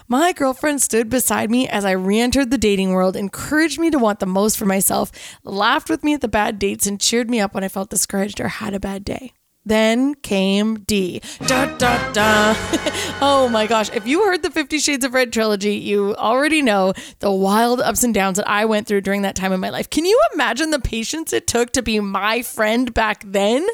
My 0.08 0.32
girlfriend 0.32 0.80
stood 0.80 1.10
beside 1.10 1.50
me 1.50 1.66
as 1.66 1.84
I 1.84 1.90
re 1.90 2.20
entered 2.20 2.52
the 2.52 2.58
dating 2.58 2.92
world, 2.92 3.16
encouraged 3.16 3.80
me 3.80 3.90
to 3.90 3.98
want 3.98 4.20
the 4.20 4.26
most 4.26 4.56
for 4.56 4.64
myself, 4.64 5.10
laughed 5.42 5.90
with 5.90 6.04
me 6.04 6.14
at 6.14 6.20
the 6.20 6.28
bad 6.28 6.60
dates, 6.60 6.86
and 6.86 7.00
cheered 7.00 7.28
me 7.28 7.40
up 7.40 7.54
when 7.54 7.64
I 7.64 7.68
felt 7.68 7.90
discouraged 7.90 8.40
or 8.40 8.46
had 8.46 8.72
a 8.72 8.78
bad 8.78 9.04
day. 9.04 9.32
Then 9.64 10.14
came 10.14 10.76
D. 10.84 11.20
Da 11.48 11.66
da 11.76 12.12
da. 12.12 12.54
oh 13.20 13.48
my 13.50 13.66
gosh. 13.66 13.90
If 13.92 14.06
you 14.06 14.24
heard 14.24 14.44
the 14.44 14.50
Fifty 14.50 14.78
Shades 14.78 15.04
of 15.04 15.12
Red 15.12 15.32
trilogy, 15.32 15.74
you 15.74 16.14
already 16.14 16.62
know 16.62 16.92
the 17.18 17.32
wild 17.32 17.80
ups 17.80 18.04
and 18.04 18.14
downs 18.14 18.36
that 18.36 18.48
I 18.48 18.64
went 18.64 18.86
through 18.86 19.00
during 19.00 19.22
that 19.22 19.34
time 19.34 19.52
in 19.52 19.58
my 19.58 19.70
life. 19.70 19.90
Can 19.90 20.04
you 20.04 20.20
imagine 20.34 20.70
the 20.70 20.78
patience 20.78 21.32
it 21.32 21.48
took 21.48 21.72
to 21.72 21.82
be 21.82 21.98
my 21.98 22.42
friend 22.42 22.94
back 22.94 23.24
then? 23.26 23.66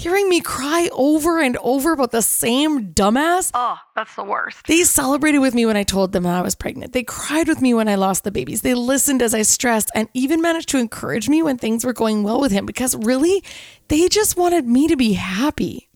Hearing 0.00 0.30
me 0.30 0.40
cry 0.40 0.88
over 0.92 1.40
and 1.40 1.58
over 1.58 1.92
about 1.92 2.10
the 2.10 2.22
same 2.22 2.94
dumbass. 2.94 3.50
Oh, 3.52 3.76
that's 3.94 4.14
the 4.16 4.24
worst. 4.24 4.66
They 4.66 4.82
celebrated 4.84 5.40
with 5.40 5.54
me 5.54 5.66
when 5.66 5.76
I 5.76 5.82
told 5.82 6.12
them 6.12 6.26
I 6.26 6.40
was 6.40 6.54
pregnant. 6.54 6.94
They 6.94 7.02
cried 7.02 7.48
with 7.48 7.60
me 7.60 7.74
when 7.74 7.86
I 7.86 7.96
lost 7.96 8.24
the 8.24 8.30
babies. 8.30 8.62
They 8.62 8.72
listened 8.72 9.20
as 9.20 9.34
I 9.34 9.42
stressed 9.42 9.90
and 9.94 10.08
even 10.14 10.40
managed 10.40 10.70
to 10.70 10.78
encourage 10.78 11.28
me 11.28 11.42
when 11.42 11.58
things 11.58 11.84
were 11.84 11.92
going 11.92 12.22
well 12.22 12.40
with 12.40 12.50
him 12.50 12.64
because 12.64 12.96
really, 12.96 13.44
they 13.88 14.08
just 14.08 14.38
wanted 14.38 14.66
me 14.66 14.88
to 14.88 14.96
be 14.96 15.12
happy. 15.12 15.90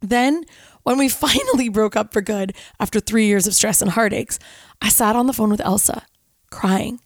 Then, 0.00 0.44
when 0.84 0.96
we 0.96 1.08
finally 1.08 1.68
broke 1.68 1.96
up 1.96 2.12
for 2.12 2.20
good 2.20 2.54
after 2.78 3.00
three 3.00 3.26
years 3.26 3.48
of 3.48 3.56
stress 3.56 3.82
and 3.82 3.90
heartaches, 3.90 4.38
I 4.80 4.88
sat 4.88 5.16
on 5.16 5.26
the 5.26 5.32
phone 5.32 5.50
with 5.50 5.60
Elsa, 5.62 6.06
crying. 6.50 7.00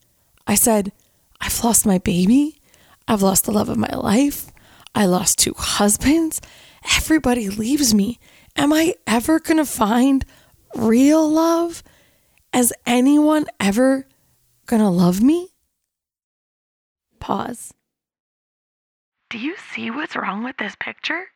I 0.47 0.57
said, 0.57 0.93
I've 1.41 1.65
lost 1.65 1.87
my 1.87 1.97
baby. 1.97 2.61
I've 3.09 3.23
lost 3.23 3.47
the 3.47 3.53
love 3.53 3.71
of 3.71 3.79
my 3.79 3.95
life. 3.97 4.52
I 4.95 5.07
lost 5.07 5.39
two 5.39 5.55
husbands. 5.57 6.41
Everybody 6.97 7.49
leaves 7.49 7.95
me. 7.95 8.19
Am 8.57 8.73
I 8.73 8.95
ever 9.07 9.41
going 9.41 9.57
to 9.57 9.65
find 9.65 10.25
real 10.75 11.29
love? 11.29 11.83
Is 12.55 12.73
anyone 12.85 13.47
ever 13.59 14.07
going 14.67 14.83
to 14.83 14.89
love 14.89 15.23
me? 15.23 15.49
Pause. 17.21 17.73
Do 19.31 19.39
you 19.39 19.57
see 19.73 19.91
what's 19.91 20.15
wrong 20.17 20.45
with 20.45 20.59
this 20.59 20.77
picture? 20.79 21.29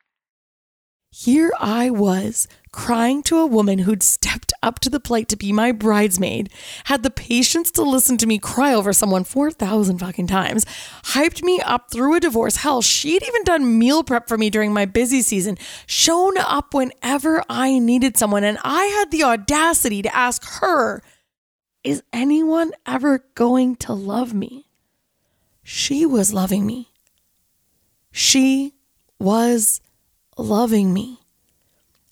Here 1.19 1.51
I 1.59 1.89
was, 1.89 2.47
crying 2.73 3.23
to 3.23 3.39
a 3.39 3.47
woman 3.47 3.79
who'd 3.79 4.03
stepped 4.03 4.53
up 4.63 4.81
to 4.81 4.91
the 4.91 5.01
plate 5.01 5.31
to 5.31 5.37
be 5.37 5.51
my 5.51 5.73
bridesmaid, 5.73 6.51
had 6.85 7.03
the 7.03 7.11
patience 7.11 7.71
to 7.71 7.83
listen 7.83 8.19
to 8.19 8.27
me 8.27 8.39
cry 8.39 8.75
over 8.75 8.93
someone 8.93 9.25
4,000 9.25 9.97
fucking 9.97 10.27
times, 10.27 10.67
hyped 11.15 11.43
me 11.43 11.59
up 11.59 11.91
through 11.91 12.17
a 12.17 12.21
divorce. 12.21 12.57
Hell, 12.57 12.83
she'd 12.83 13.23
even 13.23 13.45
done 13.45 13.79
meal 13.79 14.05
prep 14.05 14.29
for 14.29 14.37
me 14.37 14.51
during 14.51 14.75
my 14.75 14.85
busy 14.85 15.23
season, 15.23 15.57
shown 15.87 16.37
up 16.37 16.75
whenever 16.75 17.43
I 17.49 17.79
needed 17.79 18.19
someone, 18.19 18.45
and 18.45 18.59
I 18.63 18.85
had 18.85 19.11
the 19.11 19.25
audacity 19.25 20.03
to 20.03 20.15
ask 20.15 20.45
her, 20.61 21.03
Is 21.83 22.03
anyone 22.13 22.73
ever 22.85 23.25
going 23.35 23.77
to 23.77 23.95
love 23.95 24.35
me? 24.35 24.67
She 25.63 26.05
was 26.05 26.35
loving 26.35 26.67
me. 26.67 26.93
She 28.13 28.75
was 29.19 29.81
loving 30.37 30.93
me. 30.93 31.21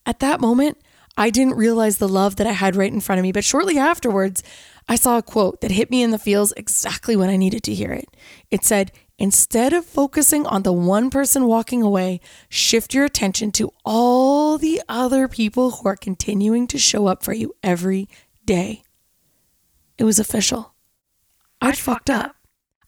At 0.06 0.20
that 0.20 0.40
moment, 0.40 0.78
I 1.16 1.30
didn't 1.30 1.54
realize 1.54 1.98
the 1.98 2.08
love 2.08 2.36
that 2.36 2.46
I 2.46 2.52
had 2.52 2.76
right 2.76 2.92
in 2.92 3.00
front 3.00 3.18
of 3.18 3.22
me, 3.22 3.32
but 3.32 3.44
shortly 3.44 3.78
afterwards, 3.78 4.42
I 4.88 4.96
saw 4.96 5.16
a 5.16 5.22
quote 5.22 5.60
that 5.60 5.70
hit 5.70 5.90
me 5.90 6.02
in 6.02 6.10
the 6.10 6.18
feels 6.18 6.52
exactly 6.52 7.16
when 7.16 7.30
I 7.30 7.36
needed 7.36 7.62
to 7.64 7.74
hear 7.74 7.92
it. 7.92 8.08
It 8.50 8.64
said, 8.64 8.92
Instead 9.16 9.72
of 9.72 9.86
focusing 9.86 10.44
on 10.44 10.64
the 10.64 10.72
one 10.72 11.08
person 11.08 11.46
walking 11.46 11.82
away, 11.82 12.20
shift 12.48 12.92
your 12.92 13.04
attention 13.04 13.52
to 13.52 13.70
all 13.84 14.58
the 14.58 14.82
other 14.88 15.28
people 15.28 15.70
who 15.70 15.88
are 15.88 15.96
continuing 15.96 16.66
to 16.66 16.78
show 16.78 17.06
up 17.06 17.22
for 17.22 17.32
you 17.32 17.54
every 17.62 18.08
day. 18.44 18.82
It 19.98 20.04
was 20.04 20.18
official. 20.18 20.74
I'd, 21.60 21.78
fucked 21.78 22.10
up. 22.10 22.34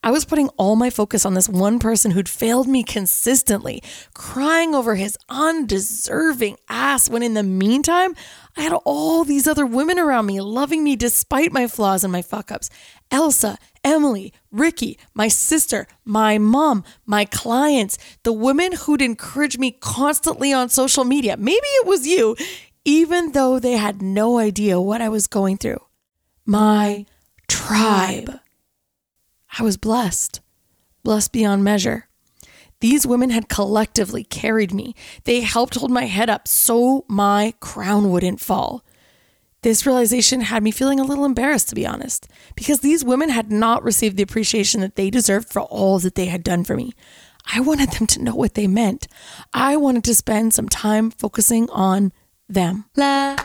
I 0.02 0.10
was 0.10 0.24
putting 0.24 0.48
all 0.50 0.76
my 0.76 0.90
focus 0.90 1.26
on 1.26 1.34
this 1.34 1.48
one 1.48 1.78
person 1.78 2.12
who'd 2.12 2.28
failed 2.28 2.68
me 2.68 2.82
consistently, 2.84 3.82
crying 4.14 4.74
over 4.74 4.94
his 4.94 5.18
undeserving 5.28 6.56
ass, 6.68 7.08
when 7.10 7.22
in 7.22 7.34
the 7.34 7.42
meantime, 7.42 8.14
I 8.56 8.62
had 8.62 8.72
all 8.84 9.24
these 9.24 9.46
other 9.46 9.66
women 9.66 9.98
around 9.98 10.26
me 10.26 10.40
loving 10.40 10.84
me 10.84 10.96
despite 10.96 11.52
my 11.52 11.66
flaws 11.66 12.04
and 12.04 12.12
my 12.12 12.22
fuck 12.22 12.52
ups. 12.52 12.70
Elsa, 13.10 13.58
Emily, 13.82 14.32
Ricky, 14.50 14.98
my 15.14 15.28
sister, 15.28 15.86
my 16.04 16.38
mom, 16.38 16.84
my 17.04 17.24
clients, 17.24 17.98
the 18.22 18.32
women 18.32 18.72
who'd 18.72 19.02
encourage 19.02 19.58
me 19.58 19.72
constantly 19.72 20.52
on 20.52 20.68
social 20.68 21.04
media. 21.04 21.36
Maybe 21.36 21.56
it 21.56 21.86
was 21.86 22.06
you, 22.06 22.36
even 22.84 23.32
though 23.32 23.58
they 23.58 23.72
had 23.72 24.00
no 24.00 24.38
idea 24.38 24.80
what 24.80 25.00
I 25.00 25.08
was 25.08 25.26
going 25.26 25.56
through. 25.56 25.80
My 26.44 27.06
tribe. 27.48 28.40
I 29.58 29.62
was 29.62 29.76
blessed, 29.76 30.40
blessed 31.02 31.32
beyond 31.32 31.64
measure. 31.64 32.08
These 32.80 33.06
women 33.06 33.30
had 33.30 33.48
collectively 33.48 34.22
carried 34.22 34.74
me. 34.74 34.94
They 35.24 35.40
helped 35.40 35.76
hold 35.76 35.90
my 35.90 36.04
head 36.04 36.28
up 36.28 36.46
so 36.46 37.04
my 37.08 37.54
crown 37.60 38.10
wouldn't 38.10 38.40
fall. 38.40 38.84
This 39.62 39.86
realization 39.86 40.42
had 40.42 40.62
me 40.62 40.70
feeling 40.70 41.00
a 41.00 41.04
little 41.04 41.24
embarrassed, 41.24 41.70
to 41.70 41.74
be 41.74 41.86
honest, 41.86 42.28
because 42.54 42.80
these 42.80 43.04
women 43.04 43.30
had 43.30 43.50
not 43.50 43.82
received 43.82 44.16
the 44.16 44.22
appreciation 44.22 44.80
that 44.82 44.96
they 44.96 45.10
deserved 45.10 45.48
for 45.50 45.62
all 45.62 45.98
that 46.00 46.14
they 46.14 46.26
had 46.26 46.44
done 46.44 46.62
for 46.62 46.76
me. 46.76 46.92
I 47.52 47.60
wanted 47.60 47.92
them 47.92 48.06
to 48.08 48.22
know 48.22 48.34
what 48.34 48.54
they 48.54 48.66
meant. 48.66 49.08
I 49.54 49.76
wanted 49.76 50.04
to 50.04 50.14
spend 50.14 50.52
some 50.52 50.68
time 50.68 51.10
focusing 51.10 51.70
on 51.70 52.12
them. 52.48 52.84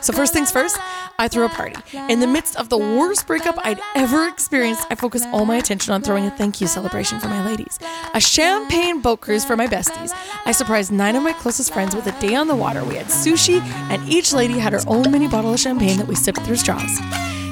So, 0.02 0.14
first 0.14 0.34
things 0.34 0.52
first, 0.52 0.78
I 1.18 1.28
threw 1.28 1.46
a 1.46 1.50
party. 1.50 1.76
In 2.10 2.20
the 2.20 2.28
midst 2.28 2.56
of 2.56 2.70
the 2.70 2.78
worst 2.78 3.28
breakup 3.28 3.56
I'd 3.64 3.80
ever 3.96 4.28
experienced, 4.28 4.86
I 4.90 4.96
focused 4.96 5.28
all 5.32 5.46
my 5.46 5.58
attention 5.58 5.94
on 5.94 6.02
throwing 6.02 6.26
a 6.26 6.32
thank 6.32 6.62
you 6.62 6.68
celebration 6.68 7.20
for 7.20 7.28
my 7.28 7.46
ladies. 7.46 7.80
A 8.14 8.20
champagne 8.20 9.02
boat 9.02 9.22
cruise 9.22 9.46
for 9.46 9.56
my 9.56 9.68
besties. 9.68 10.12
I 10.46 10.52
surprised 10.52 10.92
nine 10.92 11.16
of 11.16 11.24
my 11.24 11.34
closest 11.34 11.74
friends 11.74 11.96
with 11.96 12.08
a 12.08 12.20
day 12.20 12.36
on 12.36 12.48
the 12.48 12.56
water. 12.56 12.84
We 12.84 12.96
had 12.96 13.08
sushi, 13.08 13.62
and 13.90 14.08
each 14.10 14.34
lady 14.34 14.58
had 14.60 14.74
her 14.74 14.82
own 14.88 15.12
mini 15.12 15.28
bottle 15.28 15.54
of 15.54 15.60
champagne 15.60 15.98
that 15.98 16.08
we 16.08 16.16
sipped 16.16 16.42
through 16.42 16.58
straws. 16.58 17.00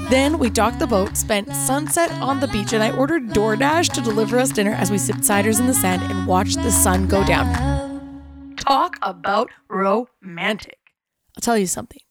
Then 0.09 0.39
we 0.39 0.49
docked 0.49 0.79
the 0.79 0.87
boat, 0.87 1.15
spent 1.15 1.53
sunset 1.53 2.11
on 2.13 2.39
the 2.39 2.47
beach, 2.47 2.73
and 2.73 2.81
I 2.81 2.89
ordered 2.91 3.27
DoorDash 3.27 3.93
to 3.93 4.01
deliver 4.01 4.39
us 4.39 4.51
dinner 4.51 4.71
as 4.71 4.89
we 4.89 4.97
sipped 4.97 5.19
ciders 5.19 5.59
in 5.59 5.67
the 5.67 5.73
sand 5.75 6.01
and 6.01 6.25
watched 6.25 6.57
the 6.63 6.71
sun 6.71 7.07
go 7.07 7.23
down. 7.23 8.55
Talk 8.55 8.95
about 9.03 9.51
romantic. 9.69 10.78
I'll 11.39 11.41
tell 11.41 11.57
you 11.57 11.67
something. 11.67 12.01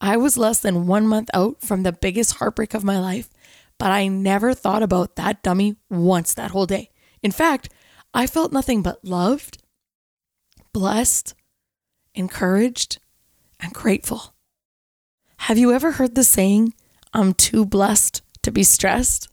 I 0.00 0.16
was 0.16 0.36
less 0.36 0.60
than 0.60 0.86
one 0.86 1.08
month 1.08 1.28
out 1.34 1.60
from 1.60 1.82
the 1.82 1.90
biggest 1.90 2.36
heartbreak 2.36 2.72
of 2.72 2.84
my 2.84 3.00
life, 3.00 3.28
but 3.80 3.90
I 3.90 4.06
never 4.06 4.54
thought 4.54 4.80
about 4.80 5.16
that 5.16 5.42
dummy 5.42 5.74
once 5.90 6.34
that 6.34 6.52
whole 6.52 6.64
day. 6.64 6.90
In 7.20 7.32
fact, 7.32 7.68
I 8.14 8.28
felt 8.28 8.52
nothing 8.52 8.80
but 8.80 9.04
loved, 9.04 9.60
blessed, 10.72 11.34
encouraged, 12.14 13.00
and 13.58 13.74
grateful. 13.74 14.34
Have 15.38 15.58
you 15.58 15.72
ever 15.72 15.90
heard 15.90 16.14
the 16.14 16.22
saying, 16.22 16.74
I'm 17.12 17.34
too 17.34 17.66
blessed 17.66 18.22
to 18.42 18.52
be 18.52 18.62
stressed? 18.62 19.26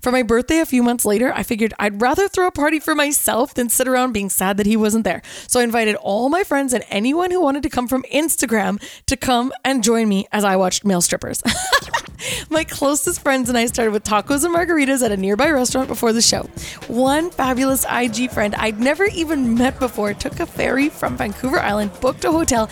For 0.00 0.12
my 0.12 0.22
birthday 0.22 0.60
a 0.60 0.66
few 0.66 0.82
months 0.82 1.04
later, 1.04 1.32
I 1.34 1.42
figured 1.42 1.74
I'd 1.78 2.00
rather 2.00 2.28
throw 2.28 2.46
a 2.46 2.52
party 2.52 2.80
for 2.80 2.94
myself 2.94 3.54
than 3.54 3.68
sit 3.68 3.88
around 3.88 4.12
being 4.12 4.30
sad 4.30 4.56
that 4.56 4.66
he 4.66 4.76
wasn't 4.76 5.04
there. 5.04 5.22
So 5.46 5.60
I 5.60 5.64
invited 5.64 5.96
all 5.96 6.28
my 6.28 6.44
friends 6.44 6.72
and 6.72 6.84
anyone 6.90 7.30
who 7.30 7.40
wanted 7.40 7.62
to 7.64 7.68
come 7.68 7.88
from 7.88 8.02
Instagram 8.12 8.82
to 9.06 9.16
come 9.16 9.52
and 9.64 9.82
join 9.82 10.08
me 10.08 10.26
as 10.32 10.44
I 10.44 10.56
watched 10.56 10.84
male 10.84 11.00
strippers. 11.00 11.42
my 12.50 12.64
closest 12.64 13.22
friends 13.22 13.48
and 13.48 13.56
I 13.56 13.66
started 13.66 13.92
with 13.92 14.04
tacos 14.04 14.44
and 14.44 14.54
margaritas 14.54 15.02
at 15.02 15.12
a 15.12 15.16
nearby 15.16 15.50
restaurant 15.50 15.88
before 15.88 16.12
the 16.12 16.22
show. 16.22 16.42
One 16.88 17.30
fabulous 17.30 17.84
IG 17.90 18.30
friend 18.30 18.54
I'd 18.56 18.80
never 18.80 19.04
even 19.06 19.54
met 19.54 19.78
before 19.78 20.14
took 20.14 20.40
a 20.40 20.46
ferry 20.46 20.88
from 20.88 21.16
Vancouver 21.16 21.58
Island, 21.58 21.92
booked 22.00 22.24
a 22.24 22.32
hotel, 22.32 22.68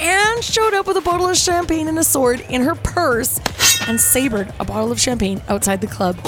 and 0.00 0.42
showed 0.42 0.74
up 0.74 0.86
with 0.86 0.96
a 0.96 1.02
bottle 1.02 1.28
of 1.28 1.36
champagne 1.36 1.86
and 1.86 1.98
a 1.98 2.04
sword 2.04 2.40
in 2.48 2.62
her 2.62 2.74
purse 2.74 3.38
and 3.86 4.00
sabered 4.00 4.52
a 4.58 4.64
bottle 4.64 4.90
of 4.90 5.00
champagne 5.00 5.42
outside 5.48 5.80
the 5.80 5.86
club. 5.86 6.18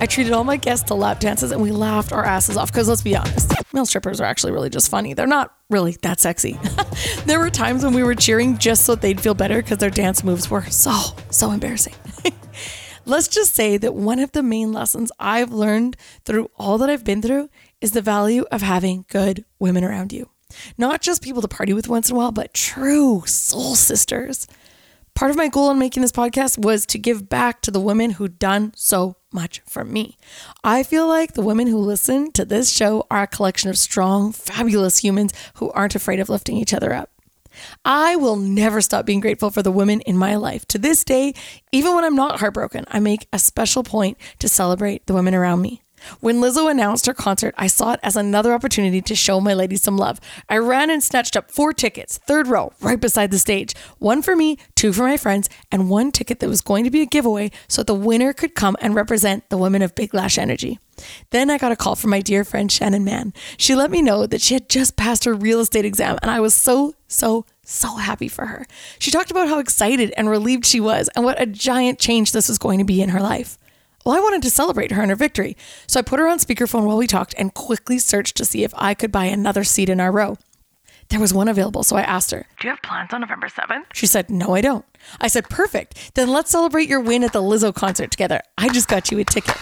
I 0.00 0.06
treated 0.06 0.32
all 0.32 0.44
my 0.44 0.56
guests 0.56 0.88
to 0.88 0.94
lap 0.94 1.20
dances 1.20 1.50
and 1.50 1.62
we 1.62 1.70
laughed 1.70 2.12
our 2.12 2.24
asses 2.24 2.56
off 2.56 2.72
because 2.72 2.88
let's 2.88 3.02
be 3.02 3.16
honest, 3.16 3.52
male 3.72 3.86
strippers 3.86 4.20
are 4.20 4.24
actually 4.24 4.52
really 4.52 4.68
just 4.68 4.90
funny. 4.90 5.14
They're 5.14 5.26
not 5.26 5.54
really 5.70 5.96
that 6.02 6.20
sexy. 6.20 6.58
there 7.24 7.38
were 7.38 7.50
times 7.50 7.84
when 7.84 7.94
we 7.94 8.02
were 8.02 8.14
cheering 8.14 8.58
just 8.58 8.84
so 8.84 8.94
they'd 8.94 9.20
feel 9.20 9.34
better 9.34 9.62
because 9.62 9.78
their 9.78 9.90
dance 9.90 10.22
moves 10.22 10.50
were 10.50 10.64
so, 10.64 10.92
so 11.30 11.52
embarrassing. 11.52 11.94
let's 13.06 13.28
just 13.28 13.54
say 13.54 13.76
that 13.76 13.94
one 13.94 14.18
of 14.18 14.32
the 14.32 14.42
main 14.42 14.72
lessons 14.72 15.10
I've 15.18 15.52
learned 15.52 15.96
through 16.24 16.50
all 16.56 16.78
that 16.78 16.90
I've 16.90 17.04
been 17.04 17.22
through 17.22 17.48
is 17.80 17.92
the 17.92 18.02
value 18.02 18.44
of 18.50 18.62
having 18.62 19.04
good 19.08 19.44
women 19.58 19.84
around 19.84 20.12
you. 20.12 20.28
Not 20.78 21.02
just 21.02 21.22
people 21.22 21.42
to 21.42 21.48
party 21.48 21.72
with 21.72 21.88
once 21.88 22.08
in 22.08 22.16
a 22.16 22.18
while, 22.18 22.32
but 22.32 22.54
true 22.54 23.22
soul 23.26 23.74
sisters. 23.74 24.46
Part 25.14 25.30
of 25.30 25.36
my 25.36 25.48
goal 25.48 25.70
in 25.70 25.78
making 25.78 26.00
this 26.00 26.12
podcast 26.12 26.58
was 26.58 26.86
to 26.86 26.98
give 26.98 27.28
back 27.28 27.60
to 27.62 27.70
the 27.70 27.80
women 27.80 28.12
who'd 28.12 28.38
done 28.38 28.72
so 28.74 29.16
much 29.30 29.60
for 29.66 29.84
me. 29.84 30.16
I 30.64 30.82
feel 30.82 31.06
like 31.06 31.34
the 31.34 31.42
women 31.42 31.66
who 31.66 31.76
listen 31.76 32.32
to 32.32 32.44
this 32.44 32.70
show 32.70 33.06
are 33.10 33.24
a 33.24 33.26
collection 33.26 33.68
of 33.68 33.76
strong, 33.76 34.32
fabulous 34.32 34.98
humans 34.98 35.32
who 35.54 35.70
aren't 35.72 35.94
afraid 35.94 36.18
of 36.18 36.30
lifting 36.30 36.56
each 36.56 36.72
other 36.72 36.94
up. 36.94 37.10
I 37.84 38.16
will 38.16 38.36
never 38.36 38.80
stop 38.80 39.04
being 39.04 39.20
grateful 39.20 39.50
for 39.50 39.62
the 39.62 39.70
women 39.70 40.00
in 40.02 40.16
my 40.16 40.36
life. 40.36 40.66
To 40.68 40.78
this 40.78 41.04
day, 41.04 41.34
even 41.70 41.94
when 41.94 42.04
I'm 42.04 42.16
not 42.16 42.40
heartbroken, 42.40 42.86
I 42.88 42.98
make 42.98 43.28
a 43.32 43.38
special 43.38 43.82
point 43.82 44.16
to 44.38 44.48
celebrate 44.48 45.06
the 45.06 45.14
women 45.14 45.34
around 45.34 45.60
me. 45.60 45.82
When 46.20 46.40
Lizzo 46.40 46.70
announced 46.70 47.06
her 47.06 47.14
concert, 47.14 47.54
I 47.58 47.66
saw 47.66 47.92
it 47.92 48.00
as 48.02 48.16
another 48.16 48.52
opportunity 48.52 49.00
to 49.02 49.14
show 49.14 49.40
my 49.40 49.54
ladies 49.54 49.82
some 49.82 49.96
love. 49.96 50.20
I 50.48 50.58
ran 50.58 50.90
and 50.90 51.02
snatched 51.02 51.36
up 51.36 51.50
four 51.50 51.72
tickets, 51.72 52.18
third 52.18 52.48
row, 52.48 52.72
right 52.80 53.00
beside 53.00 53.30
the 53.30 53.38
stage. 53.38 53.74
One 53.98 54.22
for 54.22 54.36
me, 54.36 54.58
two 54.74 54.92
for 54.92 55.02
my 55.02 55.16
friends, 55.16 55.48
and 55.70 55.90
one 55.90 56.12
ticket 56.12 56.40
that 56.40 56.48
was 56.48 56.60
going 56.60 56.84
to 56.84 56.90
be 56.90 57.02
a 57.02 57.06
giveaway 57.06 57.50
so 57.68 57.82
the 57.82 57.94
winner 57.94 58.32
could 58.32 58.54
come 58.54 58.76
and 58.80 58.94
represent 58.94 59.48
the 59.48 59.58
women 59.58 59.82
of 59.82 59.94
Big 59.94 60.14
Lash 60.14 60.38
Energy. 60.38 60.78
Then 61.30 61.50
I 61.50 61.58
got 61.58 61.72
a 61.72 61.76
call 61.76 61.96
from 61.96 62.10
my 62.10 62.20
dear 62.20 62.44
friend 62.44 62.70
Shannon 62.70 63.04
Mann. 63.04 63.32
She 63.56 63.74
let 63.74 63.90
me 63.90 64.02
know 64.02 64.26
that 64.26 64.40
she 64.40 64.54
had 64.54 64.68
just 64.68 64.96
passed 64.96 65.24
her 65.24 65.34
real 65.34 65.60
estate 65.60 65.84
exam, 65.84 66.18
and 66.22 66.30
I 66.30 66.40
was 66.40 66.54
so, 66.54 66.94
so, 67.08 67.46
so 67.64 67.96
happy 67.96 68.28
for 68.28 68.46
her. 68.46 68.66
She 68.98 69.10
talked 69.10 69.30
about 69.30 69.48
how 69.48 69.58
excited 69.58 70.12
and 70.16 70.28
relieved 70.28 70.66
she 70.66 70.80
was 70.80 71.08
and 71.14 71.24
what 71.24 71.40
a 71.40 71.46
giant 71.46 71.98
change 71.98 72.32
this 72.32 72.48
was 72.48 72.58
going 72.58 72.78
to 72.78 72.84
be 72.84 73.02
in 73.02 73.10
her 73.10 73.20
life. 73.20 73.58
Well, 74.04 74.16
I 74.16 74.20
wanted 74.20 74.42
to 74.42 74.50
celebrate 74.50 74.90
her 74.90 75.00
and 75.00 75.10
her 75.10 75.16
victory, 75.16 75.56
so 75.86 76.00
I 76.00 76.02
put 76.02 76.18
her 76.18 76.28
on 76.28 76.38
speakerphone 76.38 76.84
while 76.84 76.96
we 76.96 77.06
talked 77.06 77.34
and 77.38 77.54
quickly 77.54 77.98
searched 77.98 78.36
to 78.38 78.44
see 78.44 78.64
if 78.64 78.74
I 78.76 78.94
could 78.94 79.12
buy 79.12 79.26
another 79.26 79.62
seat 79.62 79.88
in 79.88 80.00
our 80.00 80.10
row. 80.10 80.38
There 81.12 81.20
was 81.20 81.34
one 81.34 81.48
available, 81.48 81.82
so 81.82 81.96
I 81.96 82.00
asked 82.04 82.30
her. 82.30 82.46
Do 82.58 82.66
you 82.66 82.70
have 82.70 82.80
plans 82.80 83.12
on 83.12 83.20
November 83.20 83.46
7th? 83.46 83.84
She 83.92 84.06
said, 84.06 84.30
No, 84.30 84.54
I 84.54 84.62
don't. 84.62 84.82
I 85.20 85.28
said, 85.28 85.46
Perfect. 85.50 86.14
Then 86.14 86.28
let's 86.30 86.50
celebrate 86.50 86.88
your 86.88 87.00
win 87.00 87.22
at 87.22 87.34
the 87.34 87.42
Lizzo 87.42 87.74
concert 87.74 88.10
together. 88.10 88.40
I 88.56 88.70
just 88.70 88.88
got 88.88 89.10
you 89.10 89.18
a 89.18 89.24
ticket. 89.24 89.54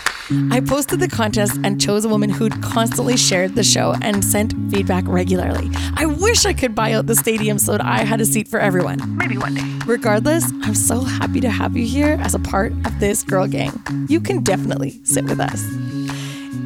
I 0.52 0.60
posted 0.60 1.00
the 1.00 1.08
contest 1.08 1.58
and 1.64 1.80
chose 1.80 2.04
a 2.04 2.08
woman 2.08 2.30
who'd 2.30 2.62
constantly 2.62 3.16
shared 3.16 3.56
the 3.56 3.64
show 3.64 3.96
and 4.00 4.24
sent 4.24 4.52
feedback 4.70 5.02
regularly. 5.08 5.68
I 5.96 6.06
wish 6.06 6.46
I 6.46 6.52
could 6.52 6.76
buy 6.76 6.92
out 6.92 7.06
the 7.08 7.16
stadium 7.16 7.58
so 7.58 7.72
that 7.72 7.84
I 7.84 8.04
had 8.04 8.20
a 8.20 8.26
seat 8.26 8.46
for 8.46 8.60
everyone. 8.60 9.16
Maybe 9.16 9.36
one 9.36 9.56
day. 9.56 9.78
Regardless, 9.86 10.44
I'm 10.62 10.76
so 10.76 11.00
happy 11.00 11.40
to 11.40 11.50
have 11.50 11.76
you 11.76 11.84
here 11.84 12.16
as 12.20 12.32
a 12.32 12.38
part 12.38 12.70
of 12.86 13.00
this 13.00 13.24
girl 13.24 13.48
gang. 13.48 13.72
You 14.08 14.20
can 14.20 14.44
definitely 14.44 15.00
sit 15.02 15.24
with 15.24 15.40
us. 15.40 15.64